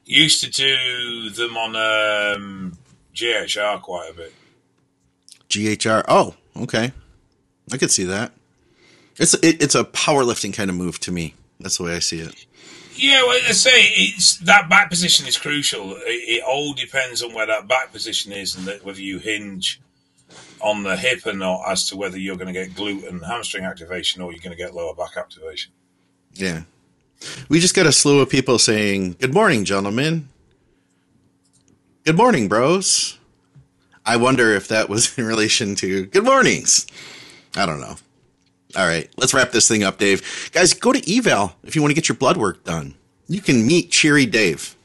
used 0.05 0.43
to 0.43 0.49
do 0.49 1.29
them 1.29 1.57
on 1.57 1.75
um, 1.75 2.77
GHR 3.13 3.81
quite 3.81 4.09
a 4.09 4.13
bit. 4.13 4.33
GHR. 5.49 6.03
Oh, 6.07 6.35
okay. 6.57 6.91
I 7.71 7.77
could 7.77 7.91
see 7.91 8.05
that. 8.05 8.31
It's 9.17 9.33
it, 9.35 9.61
it's 9.61 9.75
a 9.75 9.83
powerlifting 9.83 10.53
kind 10.53 10.69
of 10.69 10.75
move 10.75 10.99
to 11.01 11.11
me. 11.11 11.35
That's 11.59 11.77
the 11.77 11.83
way 11.83 11.95
I 11.95 11.99
see 11.99 12.19
it. 12.19 12.45
Yeah, 12.95 13.23
well, 13.23 13.39
I 13.47 13.51
say 13.51 13.83
it's 13.95 14.37
that 14.37 14.69
back 14.69 14.89
position 14.89 15.27
is 15.27 15.37
crucial. 15.37 15.95
It, 15.95 16.01
it, 16.37 16.43
all 16.43 16.73
depends 16.73 17.23
on 17.23 17.33
where 17.33 17.47
that 17.47 17.67
back 17.67 17.91
position 17.91 18.31
is 18.31 18.55
and 18.55 18.65
that, 18.67 18.85
whether 18.85 19.01
you 19.01 19.19
hinge 19.19 19.81
on 20.61 20.83
the 20.83 20.95
hip 20.95 21.25
or 21.25 21.33
not 21.33 21.63
as 21.67 21.89
to 21.89 21.97
whether 21.97 22.17
you're 22.17 22.35
going 22.35 22.47
to 22.47 22.53
get 22.53 22.71
glute 22.71 23.07
and 23.07 23.23
hamstring 23.25 23.65
activation 23.65 24.21
or 24.21 24.31
you're 24.31 24.41
going 24.41 24.55
to 24.55 24.61
get 24.61 24.73
lower 24.73 24.93
back 24.93 25.17
activation. 25.17 25.71
Yeah. 26.33 26.63
We 27.49 27.59
just 27.59 27.75
got 27.75 27.85
a 27.85 27.91
slew 27.91 28.21
of 28.21 28.29
people 28.29 28.59
saying, 28.59 29.17
Good 29.19 29.33
morning, 29.33 29.65
gentlemen. 29.65 30.29
Good 32.05 32.17
morning, 32.17 32.47
bros. 32.47 33.17
I 34.05 34.17
wonder 34.17 34.53
if 34.55 34.67
that 34.67 34.89
was 34.89 35.17
in 35.17 35.25
relation 35.25 35.75
to 35.75 36.05
good 36.05 36.25
mornings. 36.25 36.85
I 37.55 37.65
don't 37.65 37.79
know. 37.79 37.95
All 38.75 38.87
right, 38.87 39.09
let's 39.17 39.33
wrap 39.33 39.51
this 39.51 39.67
thing 39.67 39.83
up, 39.83 39.97
Dave. 39.99 40.49
Guys, 40.51 40.73
go 40.73 40.91
to 40.93 41.17
eval 41.17 41.55
if 41.63 41.75
you 41.75 41.81
want 41.81 41.91
to 41.91 41.95
get 41.95 42.09
your 42.09 42.15
blood 42.15 42.37
work 42.37 42.63
done. 42.63 42.95
You 43.27 43.41
can 43.41 43.65
meet 43.67 43.91
Cheery 43.91 44.25
Dave. 44.25 44.75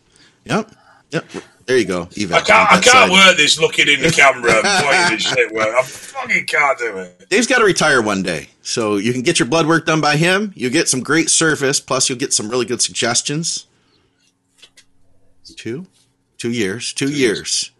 Yep. 0.45 0.71
Yep. 1.11 1.25
There 1.67 1.77
you 1.77 1.85
go. 1.85 2.09
Eval. 2.19 2.37
I 2.37 2.41
can't, 2.41 2.73
I 2.73 2.81
can't 2.81 3.11
work 3.13 3.37
this 3.37 3.59
looking 3.61 3.89
in 3.89 4.01
the 4.01 4.11
camera 4.11 4.53
and 4.55 4.63
pointing 4.85 5.17
this 5.17 5.23
shit 5.23 5.53
work. 5.53 5.69
I 5.69 5.83
fucking 5.83 6.47
can't 6.47 6.79
do 6.79 6.97
it. 6.99 7.29
Dave's 7.29 7.47
got 7.47 7.59
to 7.59 7.65
retire 7.65 8.01
one 8.01 8.23
day. 8.23 8.49
So 8.63 8.97
you 8.97 9.13
can 9.13 9.23
get 9.23 9.39
your 9.39 9.49
blood 9.49 9.67
work 9.67 9.85
done 9.87 10.01
by 10.01 10.17
him. 10.17 10.53
You 10.55 10.71
get 10.71 10.89
some 10.89 11.01
great 11.01 11.29
service. 11.31 11.81
Plus, 11.81 12.09
you'll 12.09 12.19
get 12.19 12.33
some 12.33 12.49
really 12.49 12.65
good 12.67 12.81
suggestions. 12.81 13.67
Two? 15.57 15.87
Two 16.37 16.51
years. 16.53 16.93
Two, 16.93 17.09
Two 17.09 17.13
years. 17.13 17.21
years. 17.39 17.71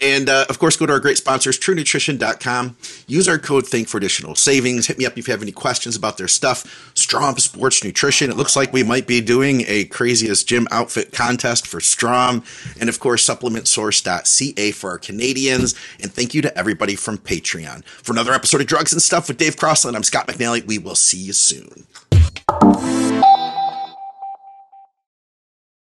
And 0.00 0.28
uh, 0.28 0.46
of 0.48 0.58
course, 0.58 0.76
go 0.76 0.86
to 0.86 0.92
our 0.92 1.00
great 1.00 1.18
sponsors, 1.18 1.58
truenutrition.com. 1.58 2.76
Use 3.06 3.28
our 3.28 3.38
code 3.38 3.66
THINK 3.66 3.88
for 3.88 3.98
additional 3.98 4.34
savings. 4.34 4.86
Hit 4.86 4.98
me 4.98 5.06
up 5.06 5.16
if 5.16 5.28
you 5.28 5.32
have 5.32 5.42
any 5.42 5.52
questions 5.52 5.96
about 5.96 6.18
their 6.18 6.28
stuff. 6.28 6.92
Strom 6.94 7.38
Sports 7.38 7.84
Nutrition. 7.84 8.30
It 8.30 8.36
looks 8.36 8.56
like 8.56 8.72
we 8.72 8.82
might 8.82 9.06
be 9.06 9.20
doing 9.20 9.64
a 9.66 9.84
craziest 9.84 10.48
gym 10.48 10.66
outfit 10.70 11.12
contest 11.12 11.66
for 11.66 11.80
Strom. 11.80 12.42
And 12.80 12.88
of 12.88 13.00
course, 13.00 13.26
supplementsource.ca 13.26 14.70
for 14.72 14.90
our 14.90 14.98
Canadians. 14.98 15.74
And 16.00 16.12
thank 16.12 16.34
you 16.34 16.42
to 16.42 16.58
everybody 16.58 16.96
from 16.96 17.18
Patreon. 17.18 17.84
For 17.84 18.12
another 18.12 18.32
episode 18.32 18.60
of 18.60 18.66
Drugs 18.66 18.92
and 18.92 19.02
Stuff 19.02 19.28
with 19.28 19.38
Dave 19.38 19.56
Crosland, 19.56 19.96
I'm 19.96 20.02
Scott 20.02 20.26
McNally. 20.26 20.64
We 20.66 20.78
will 20.78 20.94
see 20.96 21.18
you 21.18 21.32
soon. 21.32 21.86